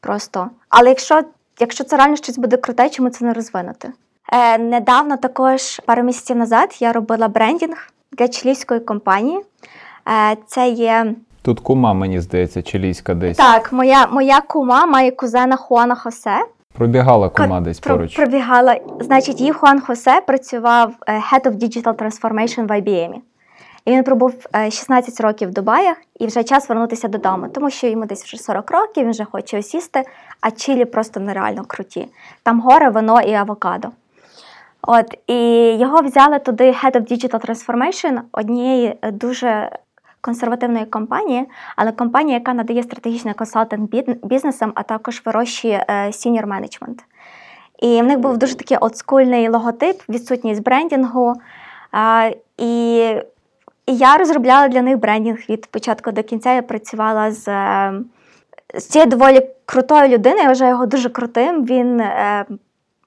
Просто. 0.00 0.50
Але 0.68 0.88
якщо, 0.88 1.22
якщо 1.60 1.84
це 1.84 1.96
реально 1.96 2.16
щось 2.16 2.38
буде 2.38 2.56
круте, 2.56 2.90
чому 2.90 3.10
це 3.10 3.24
не 3.24 3.32
розвинути? 3.32 3.92
Е, 4.32 4.58
недавно 4.58 5.16
також 5.16 5.80
пару 5.80 6.02
місяців 6.02 6.36
назад 6.36 6.76
я 6.80 6.92
робила 6.92 7.28
брендінг 7.28 7.88
для 8.12 8.28
чилійської 8.28 8.80
компанії. 8.80 9.40
Е, 10.08 10.36
це 10.46 10.68
є 10.68 11.14
Тут 11.42 11.60
кума, 11.60 11.92
мені 11.92 12.20
здається, 12.20 12.62
чилійська 12.62 13.14
десь. 13.14 13.36
так, 13.36 13.72
моя, 13.72 14.06
моя 14.06 14.40
кума 14.40 14.86
має 14.86 15.10
кузена 15.10 15.56
Хуана 15.56 15.94
Хосе. 15.94 16.44
Пробігала 16.72 17.28
кума 17.28 17.60
десь 17.60 17.80
Про- 17.80 17.94
поруч. 17.96 18.16
Пробігала. 18.16 18.76
Значить, 19.00 19.40
її 19.40 19.52
Хуан 19.52 19.80
Хосе 19.80 20.20
працював 20.26 20.92
е, 21.06 21.12
Head 21.12 21.42
of 21.42 21.52
Digital 21.52 21.94
Transformation 21.94 22.66
в 22.66 22.70
IBM. 22.70 23.14
І 23.84 23.90
він 23.90 24.04
пробув 24.04 24.34
е, 24.56 24.70
16 24.70 25.20
років 25.20 25.48
в 25.48 25.52
Дубаях 25.52 25.96
і 26.20 26.26
вже 26.26 26.44
час 26.44 26.68
вернутися 26.68 27.08
додому, 27.08 27.48
тому 27.48 27.70
що 27.70 27.86
йому 27.86 28.06
десь 28.06 28.24
вже 28.24 28.36
40 28.36 28.70
років, 28.70 29.04
він 29.04 29.10
вже 29.10 29.24
хоче 29.24 29.58
осісти, 29.58 30.02
а 30.40 30.50
Чилі 30.50 30.84
просто 30.84 31.20
нереально 31.20 31.64
круті. 31.64 32.08
Там 32.42 32.60
гори, 32.60 32.90
вино 32.90 33.20
і 33.20 33.32
авокадо. 33.32 33.88
От, 34.82 35.18
і 35.26 35.36
його 35.78 36.00
взяли 36.00 36.38
туди 36.38 36.70
Head 36.70 36.92
of 36.92 37.12
Digital 37.12 37.48
Transformation 37.48 38.20
однієї 38.32 38.98
е, 39.02 39.10
дуже 39.10 39.70
консервативної 40.20 40.86
компанії, 40.86 41.48
але 41.76 41.92
компанія, 41.92 42.38
яка 42.38 42.54
надає 42.54 42.82
стратегічний 42.82 43.34
консалтинг 43.34 43.88
бізнесам, 44.22 44.72
а 44.74 44.82
також 44.82 45.22
вирощує 45.24 45.84
е, 45.88 46.06
senior 46.06 46.46
management. 46.46 46.98
І 47.78 48.02
в 48.02 48.04
них 48.04 48.18
був 48.18 48.38
дуже 48.38 48.54
такий 48.54 48.76
олдскульний 48.76 49.48
логотип, 49.48 50.00
відсутність 50.08 50.62
брендінгу. 50.62 51.34
І, 52.58 53.14
і 53.86 53.96
я 53.96 54.16
розробляла 54.16 54.68
для 54.68 54.82
них 54.82 54.98
брендінг 54.98 55.38
від 55.48 55.66
початку 55.66 56.12
до 56.12 56.22
кінця. 56.22 56.54
Я 56.54 56.62
працювала 56.62 57.30
з, 57.32 57.48
е, 57.48 57.92
з 58.74 58.84
цією 58.84 59.10
доволі 59.10 59.46
крутою 59.66 60.08
людиною. 60.08 60.42
Я 60.42 60.48
вважаю 60.48 60.70
його 60.70 60.86
дуже 60.86 61.08
крутим. 61.08 61.64
Він 61.64 62.00
е, 62.00 62.44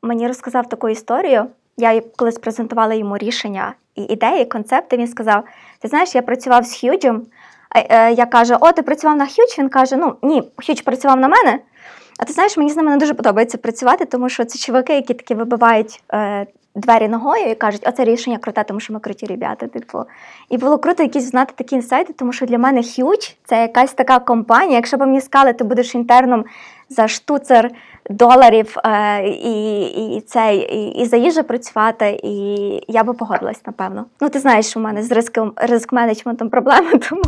мені 0.02 0.28
розказав 0.28 0.70
таку 0.70 0.90
історію. 0.90 1.46
Я 1.78 2.02
колись 2.16 2.38
презентувала 2.38 2.94
йому 2.94 3.18
рішення 3.18 3.74
і 3.96 4.02
ідеї, 4.02 4.46
концепти. 4.46 4.98
Він 4.98 5.08
сказав: 5.08 5.44
Ти 5.80 5.88
знаєш, 5.88 6.16
я 6.16 6.22
працював 6.22 6.66
з 6.66 6.82
Хьюджем. 6.82 7.26
Е, 7.76 8.12
Я 8.14 8.26
кажу, 8.26 8.56
о, 8.60 8.72
ти 8.72 8.84
працював 8.84 9.18
на 9.18 9.26
Хьюдж? 9.26 9.60
Він 9.60 9.70
каже: 9.70 9.96
Ну 9.96 10.16
ні, 10.22 10.44
Хьюдж 10.68 10.82
працював 10.82 11.20
на 11.20 11.28
мене. 11.28 11.60
А 12.20 12.26
ти 12.26 12.34
знаєш, 12.34 12.58
мені 12.58 12.70
з 12.70 12.76
ними 12.76 12.92
не 12.92 12.98
дуже 12.98 13.14
подобається 13.14 13.58
працювати, 13.58 14.06
тому 14.06 14.30
що 14.30 14.46
це 14.46 14.60
чуваки, 14.60 14.94
які 14.94 15.14
такі 15.14 15.36
вибивають 15.36 16.04
е, 16.14 16.46
двері 16.78 17.08
ногою 17.08 17.46
і 17.46 17.56
кажуть, 17.56 17.82
оце 17.88 18.04
рішення 18.04 18.38
круте, 18.38 18.64
тому 18.64 18.80
що 18.80 18.94
ми 18.94 19.00
круті 19.00 19.26
ребята. 19.26 19.68
Типу. 19.68 20.04
І 20.50 20.58
було 20.58 20.78
круто 20.78 21.04
якісь 21.04 21.30
знати 21.30 21.54
такі 21.56 21.76
інсайти, 21.76 22.14
тому 22.14 22.34
що 22.34 22.46
для 22.46 22.58
мене 22.58 22.82
Huge– 22.82 23.36
це 23.46 23.62
якась 23.62 23.94
така 23.94 24.20
компанія. 24.20 24.76
Якщо 24.76 24.98
б 24.98 25.00
мені 25.00 25.22
сказали, 25.22 25.54
ти 25.54 25.64
будеш 25.64 25.96
інтерном 25.96 26.46
за 26.90 27.08
штуцер 27.08 27.72
доларів 28.10 28.76
е, 28.86 29.28
і, 29.28 29.82
і, 30.18 30.22
цей, 30.22 30.58
і, 30.58 31.02
і 31.02 31.06
за 31.06 31.18
їжу 31.18 31.44
працювати, 31.44 32.20
і 32.24 32.32
я 32.88 33.04
би 33.04 33.14
погодилась, 33.14 33.62
напевно. 33.66 34.06
Ну, 34.22 34.30
ти 34.30 34.40
знаєш, 34.40 34.66
що 34.66 34.80
в 34.80 34.84
мене 34.84 35.04
з 35.04 35.12
ризик 35.56 35.94
менеджментом 35.94 36.50
проблеми, 36.50 36.98
тому. 37.10 37.24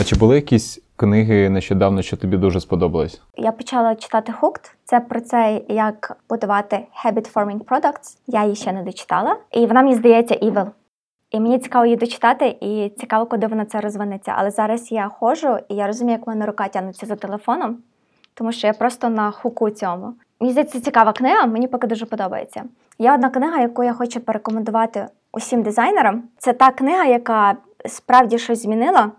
А 0.00 0.04
чи 0.04 0.16
були 0.16 0.34
якісь 0.34 0.80
книги 0.96 1.50
нещодавно, 1.50 2.02
що 2.02 2.16
тобі 2.16 2.36
дуже 2.36 2.60
сподобалось? 2.60 3.20
Я 3.36 3.52
почала 3.52 3.94
читати 3.94 4.34
Hooked. 4.40 4.72
Це 4.84 5.00
про 5.00 5.20
це, 5.20 5.60
як 5.68 6.16
будувати 6.28 6.86
habit 7.04 7.32
forming 7.32 7.58
products. 7.58 8.18
Я 8.26 8.42
її 8.42 8.56
ще 8.56 8.72
не 8.72 8.82
дочитала. 8.82 9.36
І 9.52 9.66
вона 9.66 9.82
мені 9.82 9.94
здається 9.94 10.34
evil. 10.34 10.66
І 11.30 11.40
мені 11.40 11.58
цікаво 11.58 11.84
її 11.84 11.96
дочитати, 11.96 12.56
і 12.60 12.92
цікаво, 12.98 13.26
куди 13.26 13.46
вона 13.46 13.64
це 13.64 13.80
розвинеться. 13.80 14.34
Але 14.36 14.50
зараз 14.50 14.92
я 14.92 15.08
ходжу, 15.08 15.58
і 15.68 15.74
я 15.74 15.86
розумію, 15.86 16.12
як 16.18 16.26
в 16.26 16.30
мене 16.30 16.46
рука 16.46 16.68
тягнеться 16.68 17.06
за 17.06 17.16
телефоном, 17.16 17.78
тому 18.34 18.52
що 18.52 18.66
я 18.66 18.72
просто 18.72 19.08
на 19.08 19.30
хуку 19.30 19.70
цьому. 19.70 20.14
Мені 20.40 20.52
здається, 20.52 20.78
це 20.78 20.84
цікава 20.84 21.12
книга, 21.12 21.46
мені 21.46 21.68
поки 21.68 21.86
дуже 21.86 22.06
подобається. 22.06 22.64
Є 22.98 23.14
одна 23.14 23.30
книга, 23.30 23.60
яку 23.60 23.84
я 23.84 23.92
хочу 23.92 24.20
порекомендувати 24.20 25.06
усім 25.32 25.62
дизайнерам. 25.62 26.22
Це 26.38 26.52
та 26.52 26.70
книга, 26.70 27.04
яка 27.04 27.56
справді 27.86 28.38
щось 28.38 28.62
змінила. 28.62 29.10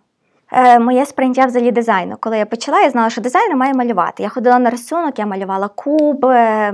Е, 0.51 0.79
моє 0.79 1.05
сприйняття 1.05 1.45
взагалі 1.45 1.71
дизайну. 1.71 2.17
Коли 2.19 2.38
я 2.38 2.45
почала, 2.45 2.81
я 2.81 2.89
знала, 2.89 3.10
що 3.10 3.21
дизайнер 3.21 3.57
має 3.57 3.73
малювати. 3.73 4.23
Я 4.23 4.29
ходила 4.29 4.60
на 4.60 4.69
рисунок, 4.69 5.19
я 5.19 5.25
малювала 5.25 5.67
куб, 5.67 6.25
е, 6.25 6.73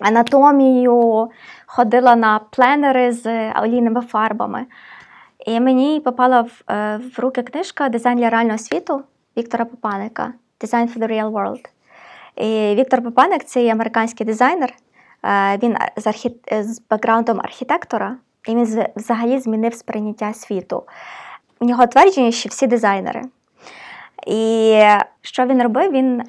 анатомію, 0.00 1.28
ходила 1.66 2.16
на 2.16 2.38
пленери 2.38 3.12
з 3.12 3.52
олійними 3.52 4.00
фарбами. 4.00 4.66
І 5.46 5.60
мені 5.60 6.00
попала 6.00 6.40
в, 6.40 6.72
е, 6.72 7.00
в 7.16 7.20
руки 7.20 7.42
книжка 7.42 7.88
Дизайн 7.88 8.18
для 8.18 8.30
реального 8.30 8.58
світу 8.58 9.02
Віктора 9.36 9.64
Попаника 9.64 10.32
Design 10.60 10.94
for 10.94 10.98
the 10.98 11.10
Real 11.10 11.30
World. 11.32 11.68
І 12.36 12.74
Віктор 12.74 13.02
Попаник 13.02 13.44
це 13.44 13.72
американський 13.72 14.26
дизайнер. 14.26 14.74
Він 15.62 15.76
з, 15.96 16.06
архі... 16.06 16.36
з 16.60 16.80
бекграундом 16.90 17.40
архітектора, 17.40 18.16
і 18.48 18.54
він 18.54 18.84
взагалі 18.96 19.38
змінив 19.38 19.74
сприйняття 19.74 20.34
світу. 20.34 20.82
У 21.60 21.64
нього 21.64 21.86
твердження, 21.86 22.30
що 22.30 22.48
всі 22.48 22.66
дизайнери. 22.66 23.22
І 24.26 24.82
що 25.20 25.46
він 25.46 25.62
робив? 25.62 25.92
Він, 25.92 26.22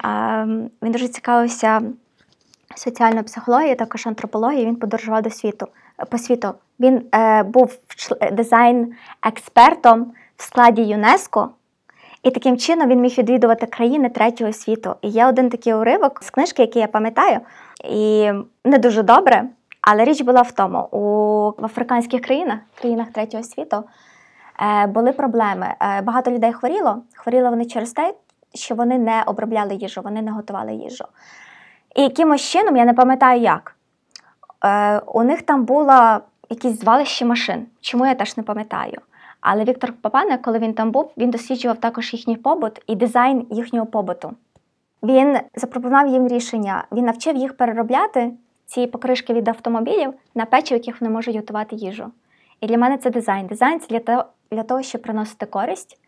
він 0.82 0.92
дуже 0.92 1.08
цікавився 1.08 1.82
соціальною 2.76 3.24
психологією, 3.24 3.76
також 3.76 4.06
антропологією. 4.06 4.66
Він 4.66 4.76
подорожував 4.76 5.22
до 5.22 5.30
світу 5.30 5.66
по 6.10 6.18
світу. 6.18 6.54
Він 6.80 7.02
е, 7.14 7.42
був 7.42 7.78
дизайн-експертом 8.32 10.12
в 10.36 10.42
складі 10.42 10.82
ЮНЕСКО. 10.82 11.50
І 12.22 12.30
таким 12.30 12.56
чином 12.56 12.88
він 12.88 13.00
міг 13.00 13.14
відвідувати 13.18 13.66
країни 13.66 14.08
третього 14.08 14.52
світу. 14.52 14.94
І 15.02 15.08
є 15.08 15.26
один 15.26 15.50
такий 15.50 15.74
уривок 15.74 16.22
з 16.22 16.30
книжки, 16.30 16.62
який 16.62 16.82
я 16.82 16.88
пам'ятаю, 16.88 17.40
і 17.84 18.30
не 18.64 18.78
дуже 18.78 19.02
добре. 19.02 19.44
Але 19.80 20.04
річ 20.04 20.20
була 20.20 20.42
в 20.42 20.52
тому: 20.52 20.88
у 20.90 21.00
в 21.62 21.64
африканських 21.64 22.20
країнах, 22.20 22.58
країнах 22.80 23.08
третього 23.12 23.42
світу, 23.42 23.84
були 24.88 25.12
проблеми. 25.12 25.74
Е, 25.80 26.02
багато 26.02 26.30
людей 26.30 26.52
хворіло. 26.52 27.02
Хворіли 27.14 27.50
вони 27.50 27.64
через 27.64 27.92
те, 27.92 28.14
що 28.54 28.74
вони 28.74 28.98
не 28.98 29.22
обробляли 29.26 29.74
їжу, 29.74 30.00
вони 30.04 30.22
не 30.22 30.30
готували 30.30 30.74
їжу. 30.74 31.04
І 31.96 32.02
якимось 32.02 32.42
чином, 32.42 32.76
я 32.76 32.84
не 32.84 32.94
пам'ятаю 32.94 33.40
як, 33.40 33.76
е, 34.64 34.98
у 34.98 35.22
них 35.22 35.42
там 35.42 35.64
було 35.64 36.20
якісь 36.50 36.80
звалище 36.80 37.24
машин. 37.24 37.66
Чому 37.80 38.06
я 38.06 38.14
теж 38.14 38.36
не 38.36 38.42
пам'ятаю. 38.42 39.00
Але 39.40 39.64
Віктор 39.64 39.92
Папане, 39.92 40.38
коли 40.38 40.58
він 40.58 40.74
там 40.74 40.90
був, 40.90 41.12
він 41.16 41.30
досліджував 41.30 41.76
також 41.76 42.12
їхній 42.12 42.36
побут 42.36 42.82
і 42.86 42.96
дизайн 42.96 43.46
їхнього 43.50 43.86
побуту. 43.86 44.32
Він 45.02 45.38
запропонував 45.54 46.08
їм 46.08 46.28
рішення, 46.28 46.84
він 46.92 47.04
навчив 47.04 47.36
їх 47.36 47.56
переробляти 47.56 48.32
ці 48.66 48.86
покришки 48.86 49.34
від 49.34 49.48
автомобілів 49.48 50.14
на 50.34 50.44
печі, 50.44 50.74
в 50.74 50.76
яких 50.76 51.00
вони 51.00 51.12
можуть 51.12 51.36
готувати 51.36 51.76
їжу. 51.76 52.10
І 52.60 52.66
для 52.66 52.78
мене 52.78 52.98
це 52.98 53.10
дизайн. 53.10 53.46
Дизайн 53.46 53.80
це 53.80 53.86
для 53.88 53.98
для 54.52 54.62
того 54.62 54.82
щоб 54.82 55.02
приносити 55.02 55.46
користь. 55.46 55.98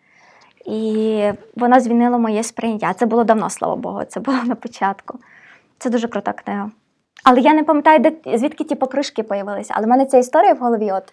І 0.65 1.31
воно 1.57 1.81
змінило 1.81 2.19
моє 2.19 2.43
сприйняття. 2.43 2.95
Це 2.95 3.07
було 3.07 3.25
давно, 3.25 3.51
слава 3.51 3.77
Богу, 3.77 4.05
це 4.05 4.21
було 4.21 4.39
на 4.45 4.55
початку. 4.55 5.19
Це 5.79 5.91
дуже 5.91 6.09
крута 6.09 6.33
книга. 6.33 6.71
Але 7.25 7.41
я 7.41 7.55
не 7.55 7.63
пам'ятаю, 7.63 7.99
де, 7.99 8.39
звідки 8.39 8.65
ті 8.65 8.75
покришки 8.75 9.23
появилися. 9.23 9.75
Але 9.77 9.87
в 9.87 9.89
мене 9.89 10.07
ця 10.07 10.19
історія 10.19 10.55
в 10.55 10.59
голові. 10.59 10.93
От 10.93 11.13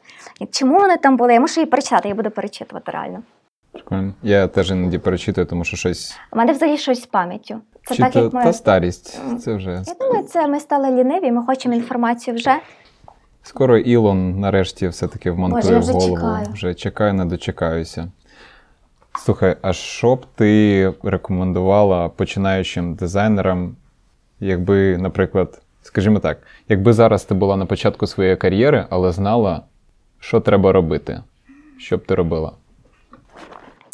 чому 0.52 0.80
вони 0.80 0.98
там 0.98 1.18
були? 1.18 1.34
Я 1.34 1.40
мушу 1.40 1.60
її 1.60 1.70
перечитати, 1.70 2.10
я 2.10 2.16
буду 2.16 2.32
перечитувати 2.32 2.92
реально. 2.92 3.24
Прикольно. 3.72 4.14
Я 4.24 4.48
теж 4.48 4.72
іноді 4.72 4.98
перечитую, 4.98 5.48
тому 5.48 5.64
що 5.64 5.78
щось. 5.78 6.18
У 6.32 6.38
мене 6.38 6.54
взагалі 6.54 6.78
щось 6.78 7.02
з 7.02 7.06
пам'яттю. 7.06 7.62
Це 7.86 7.96
Чи 7.96 8.04
так, 8.04 8.16
як 8.16 8.34
ми. 8.34 8.44
та 8.44 8.54
старість. 8.54 9.22
Це 9.42 9.54
вже. 9.54 9.84
Я 9.88 9.94
думаю, 10.00 10.24
це 10.24 10.48
ми 10.48 10.60
стали 10.60 10.90
ліниві, 10.92 11.32
ми 11.32 11.44
хочемо 11.44 11.76
інформацію 11.76 12.36
вже. 12.36 12.56
Скоро 13.50 13.78
Ілон 13.78 14.40
нарешті 14.40 14.88
все-таки 14.88 15.32
вмонтує 15.32 15.64
Боже, 15.64 15.80
вже 15.80 15.92
голову. 15.92 16.16
чекаю. 16.16 16.48
Вже 16.54 16.74
чекаю, 16.74 17.14
не 17.14 17.26
дочекаюся. 17.26 18.12
Слухай, 19.20 19.56
а 19.62 19.74
що 19.74 20.16
б 20.16 20.26
ти 20.36 20.94
рекомендувала 21.04 22.10
починаючим 22.10 22.94
дизайнерам, 22.94 23.76
якби, 24.40 24.98
наприклад, 24.98 25.62
скажімо 25.82 26.20
так, 26.20 26.38
якби 26.68 26.94
зараз 26.94 27.24
ти 27.24 27.34
була 27.34 27.56
на 27.56 27.66
початку 27.66 28.08
своєї 28.08 28.36
кар'єри, 28.36 28.86
але 28.90 29.12
знала, 29.12 29.62
що 30.20 30.40
треба 30.40 30.72
робити? 30.72 31.22
Що 31.78 31.98
б 31.98 32.06
ти 32.06 32.16
робила? 32.16 32.52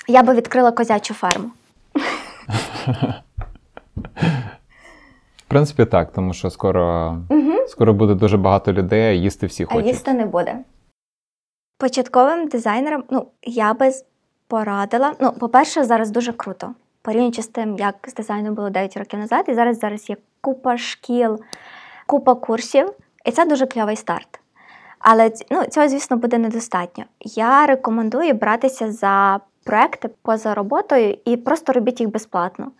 Я 0.08 0.24
би 0.24 0.34
відкрила 0.34 0.72
козячу 0.72 1.14
ферму. 1.14 1.50
В 5.38 5.48
принципі, 5.48 5.86
так, 5.86 6.12
тому 6.12 6.34
що 6.34 6.50
скоро. 6.50 7.18
Скоро 7.68 7.94
буде 7.94 8.14
дуже 8.14 8.38
багато 8.38 8.74
людей, 8.74 9.02
а 9.02 9.12
їсти 9.12 9.48
всі 9.48 9.68
А 9.70 9.76
їсти 9.80 10.14
не 10.14 10.26
буде. 10.26 10.60
Початковим 11.78 12.48
дизайнерам, 12.48 13.04
ну, 13.10 13.28
я 13.44 13.74
би 13.74 13.92
порадила. 14.48 15.14
Ну, 15.20 15.32
по-перше, 15.32 15.84
зараз 15.84 16.12
дуже 16.12 16.34
круто. 16.34 16.74
Порівнюючи 17.02 17.42
з 17.42 17.48
тим, 17.48 17.78
як 17.78 17.96
з 18.08 18.14
дизайном 18.14 18.56
було 18.56 18.70
9 18.70 18.98
років 18.98 19.20
назад, 19.20 19.46
і 19.48 19.54
зараз 19.54 19.80
зараз 19.80 20.10
є 20.10 20.18
купа 20.42 20.78
шкіл, 20.78 21.40
купа 22.06 22.36
курсів, 22.36 22.92
і 23.26 23.32
це 23.32 23.46
дуже 23.46 23.66
кльовий 23.66 23.96
старт. 23.96 24.40
Але 25.00 25.32
ну, 25.52 25.64
цього, 25.64 25.88
звісно, 25.88 26.18
буде 26.18 26.38
недостатньо. 26.38 27.04
Я 27.20 27.66
рекомендую 27.66 28.34
братися 28.34 28.92
за 28.92 29.40
проекти 29.64 30.10
поза 30.22 30.54
роботою 30.54 31.18
і 31.26 31.38
просто 31.38 31.74
робіть 31.74 32.00
їх 32.00 32.10
безплатно. 32.10 32.72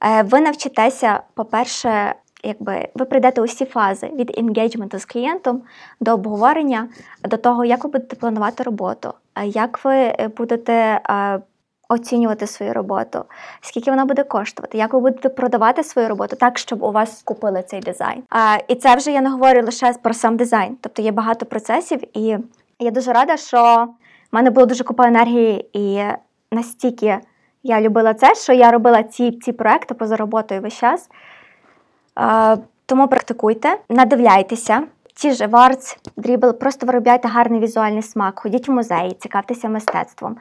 Е, 0.00 0.22
Ви 0.22 0.40
навчитеся, 0.40 1.20
по-перше, 1.34 2.14
якби 2.44 2.88
ви 2.94 3.04
прийдете 3.04 3.42
усі 3.42 3.64
фази 3.64 4.06
від 4.06 4.38
енгейджменту 4.38 4.98
з 4.98 5.04
клієнтом 5.04 5.62
до 6.00 6.14
обговорення, 6.14 6.88
до 7.22 7.36
того, 7.36 7.64
як 7.64 7.84
ви 7.84 7.90
будете 7.90 8.16
планувати 8.16 8.62
роботу, 8.62 9.14
е, 9.34 9.46
як 9.46 9.84
ви 9.84 9.94
е, 9.94 10.30
будете 10.36 10.72
е, 11.10 11.40
оцінювати 11.88 12.46
свою 12.46 12.72
роботу, 12.72 13.24
скільки 13.60 13.90
вона 13.90 14.04
буде 14.04 14.24
коштувати, 14.24 14.78
як 14.78 14.92
ви 14.92 15.00
будете 15.00 15.28
продавати 15.28 15.84
свою 15.84 16.08
роботу 16.08 16.36
так, 16.36 16.58
щоб 16.58 16.82
у 16.82 16.92
вас 16.92 17.22
купили 17.22 17.62
цей 17.62 17.80
дизайн. 17.80 18.22
І 18.68 18.74
це 18.74 18.96
вже 18.96 19.12
я 19.12 19.20
не 19.20 19.30
говорю 19.30 19.62
лише 19.64 19.92
про 20.02 20.14
сам 20.14 20.36
дизайн. 20.36 20.76
Тобто 20.80 21.02
є 21.02 21.12
багато 21.12 21.46
процесів, 21.46 22.00
і 22.18 22.38
я 22.78 22.90
дуже 22.90 23.12
рада, 23.12 23.36
що 23.36 23.88
в 24.32 24.34
мене 24.34 24.50
було 24.50 24.66
дуже 24.66 24.84
купа 24.84 25.06
енергії, 25.06 25.68
і 25.72 26.02
настільки 26.52 27.18
я 27.62 27.80
любила 27.80 28.14
це, 28.14 28.34
що 28.34 28.52
я 28.52 28.70
робила 28.70 29.02
ці, 29.02 29.32
ці 29.32 29.52
проекти 29.52 29.94
поза 29.94 30.16
роботою 30.16 30.60
весь 30.60 30.78
час. 30.78 31.08
Тому 32.86 33.08
практикуйте, 33.08 33.78
надивляйтеся. 33.88 34.82
Ті 35.14 35.32
ж 35.32 35.46
Варц, 35.46 35.98
Дрібл, 36.16 36.52
просто 36.52 36.86
виробляйте 36.86 37.28
гарний 37.28 37.60
візуальний 37.60 38.02
смак, 38.02 38.38
ходіть 38.38 38.68
в 38.68 38.72
музеї, 38.72 39.12
цікавтеся 39.12 39.68
мистецтвом. 39.68 40.32
У 40.32 40.36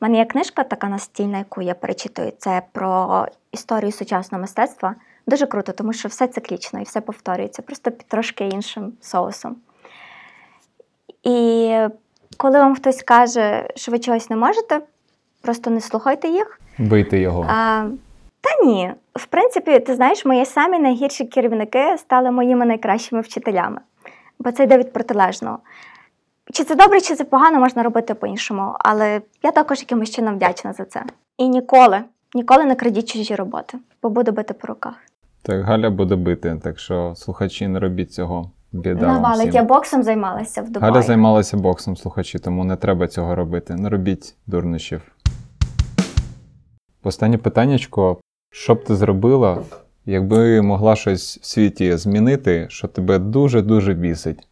мене 0.00 0.18
є 0.18 0.24
книжка 0.24 0.64
така 0.64 0.88
настільна, 0.88 1.38
яку 1.38 1.62
я 1.62 1.74
перечитую. 1.74 2.32
Це 2.38 2.62
про 2.72 3.26
історію 3.52 3.92
сучасного 3.92 4.42
мистецтва. 4.42 4.94
Дуже 5.26 5.46
круто, 5.46 5.72
тому 5.72 5.92
що 5.92 6.08
все 6.08 6.26
циклічно 6.26 6.80
і 6.80 6.84
все 6.84 7.00
повторюється, 7.00 7.62
просто 7.62 7.90
під 7.90 8.06
трошки 8.06 8.48
іншим 8.48 8.92
соусом. 9.00 9.56
І 11.22 11.70
коли 12.36 12.58
вам 12.58 12.76
хтось 12.76 13.02
каже, 13.02 13.68
що 13.76 13.92
ви 13.92 13.98
чогось 13.98 14.30
не 14.30 14.36
можете, 14.36 14.80
просто 15.42 15.70
не 15.70 15.80
слухайте 15.80 16.28
їх. 16.28 16.60
Бийте 16.78 17.18
його. 17.18 17.46
А, 17.48 17.86
та 18.40 18.66
ні. 18.66 18.92
В 19.14 19.26
принципі, 19.26 19.80
ти 19.80 19.94
знаєш, 19.94 20.24
мої 20.24 20.44
самі 20.46 20.78
найгірші 20.78 21.24
керівники 21.24 21.98
стали 21.98 22.30
моїми 22.30 22.66
найкращими 22.66 23.20
вчителями, 23.20 23.80
бо 24.38 24.52
це 24.52 24.64
йде 24.64 24.78
від 24.78 24.92
протилежного. 24.92 25.58
Чи 26.52 26.64
це 26.64 26.74
добре, 26.74 27.00
чи 27.00 27.14
це 27.14 27.24
погано, 27.24 27.60
можна 27.60 27.82
робити 27.82 28.14
по-іншому, 28.14 28.74
але 28.78 29.20
я 29.42 29.50
також 29.50 29.80
якимось 29.80 30.10
чином 30.10 30.34
вдячна 30.34 30.72
за 30.72 30.84
це. 30.84 31.04
І 31.38 31.48
ніколи, 31.48 32.00
ніколи 32.34 32.64
не 32.64 32.74
крадіть 32.74 33.12
чужі 33.12 33.34
роботи, 33.34 33.78
бо 34.02 34.10
буду 34.10 34.32
бити 34.32 34.54
по 34.54 34.66
руках. 34.66 34.94
Так, 35.42 35.64
Галя 35.64 35.90
буде 35.90 36.16
бити, 36.16 36.60
так 36.64 36.78
що 36.78 37.14
слухачі 37.16 37.68
не 37.68 37.80
робіть 37.80 38.12
цього. 38.12 38.50
Біда. 38.72 39.06
Навалить, 39.06 39.48
всім. 39.48 39.54
я 39.54 39.62
боксом 39.62 40.02
займалася 40.02 40.62
в 40.62 40.70
Дубаї. 40.70 40.92
Галя 40.92 41.02
займалася 41.02 41.56
боксом, 41.56 41.96
слухачі, 41.96 42.38
тому 42.38 42.64
не 42.64 42.76
треба 42.76 43.08
цього 43.08 43.34
робити. 43.34 43.74
Не 43.74 43.88
робіть 43.88 44.36
дурнощів. 44.46 45.02
Останнє 47.02 47.38
питаннячко. 47.38 48.20
Що 48.56 48.74
б 48.74 48.84
ти 48.84 48.96
зробила, 48.96 49.62
якби 50.06 50.62
могла 50.62 50.96
щось 50.96 51.38
в 51.42 51.46
світі 51.46 51.96
змінити, 51.96 52.66
що 52.70 52.88
тебе 52.88 53.18
дуже-дуже 53.18 53.94
бісить? 53.94 54.46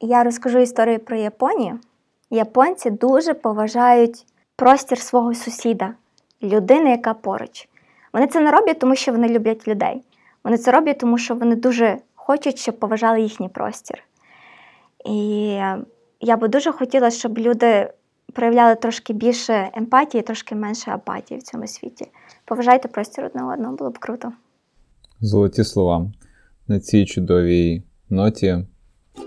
Я 0.00 0.24
розкажу 0.24 0.58
історію 0.58 0.98
про 0.98 1.16
Японію. 1.16 1.78
Японці 2.30 2.90
дуже 2.90 3.34
поважають 3.34 4.26
простір 4.56 4.98
свого 4.98 5.34
сусіда. 5.34 5.94
людини, 6.42 6.90
яка 6.90 7.14
поруч. 7.14 7.68
Вони 8.12 8.26
це 8.26 8.40
не 8.40 8.50
роблять, 8.50 8.78
тому 8.78 8.96
що 8.96 9.12
вони 9.12 9.28
люблять 9.28 9.68
людей. 9.68 10.02
Вони 10.44 10.58
це 10.58 10.72
роблять, 10.72 10.98
тому 10.98 11.18
що 11.18 11.34
вони 11.34 11.56
дуже 11.56 11.98
хочуть, 12.14 12.58
щоб 12.58 12.78
поважали 12.78 13.20
їхній 13.20 13.48
простір. 13.48 14.02
І 15.04 15.48
я 16.20 16.36
би 16.36 16.48
дуже 16.48 16.72
хотіла, 16.72 17.10
щоб 17.10 17.38
люди 17.38 17.90
проявляли 18.32 18.74
трошки 18.74 19.12
більше 19.12 19.70
емпатії, 19.74 20.22
трошки 20.22 20.54
менше 20.54 20.90
апатії 20.90 21.40
в 21.40 21.42
цьому 21.42 21.66
світі. 21.66 22.06
Поважайте 22.46 22.88
простір 22.88 23.24
одне 23.24 23.44
одного, 23.44 23.76
було 23.76 23.90
б 23.90 23.98
круто. 23.98 24.32
Золоті 25.20 25.64
слова. 25.64 26.10
На 26.68 26.80
цій 26.80 27.04
чудовій 27.04 27.82
ноті 28.10 28.58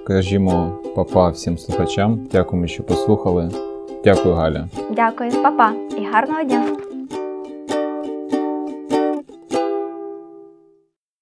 кажімо 0.07 0.79
папа 0.95 1.29
всім 1.29 1.57
слухачам. 1.57 2.27
Дякуємо, 2.31 2.67
що 2.67 2.83
послухали. 2.83 3.51
Дякую, 4.03 4.35
Галя. 4.35 4.69
Дякую, 4.91 5.31
Па-па 5.31 5.71
і 5.97 6.05
гарного 6.05 6.43
дня! 6.43 6.78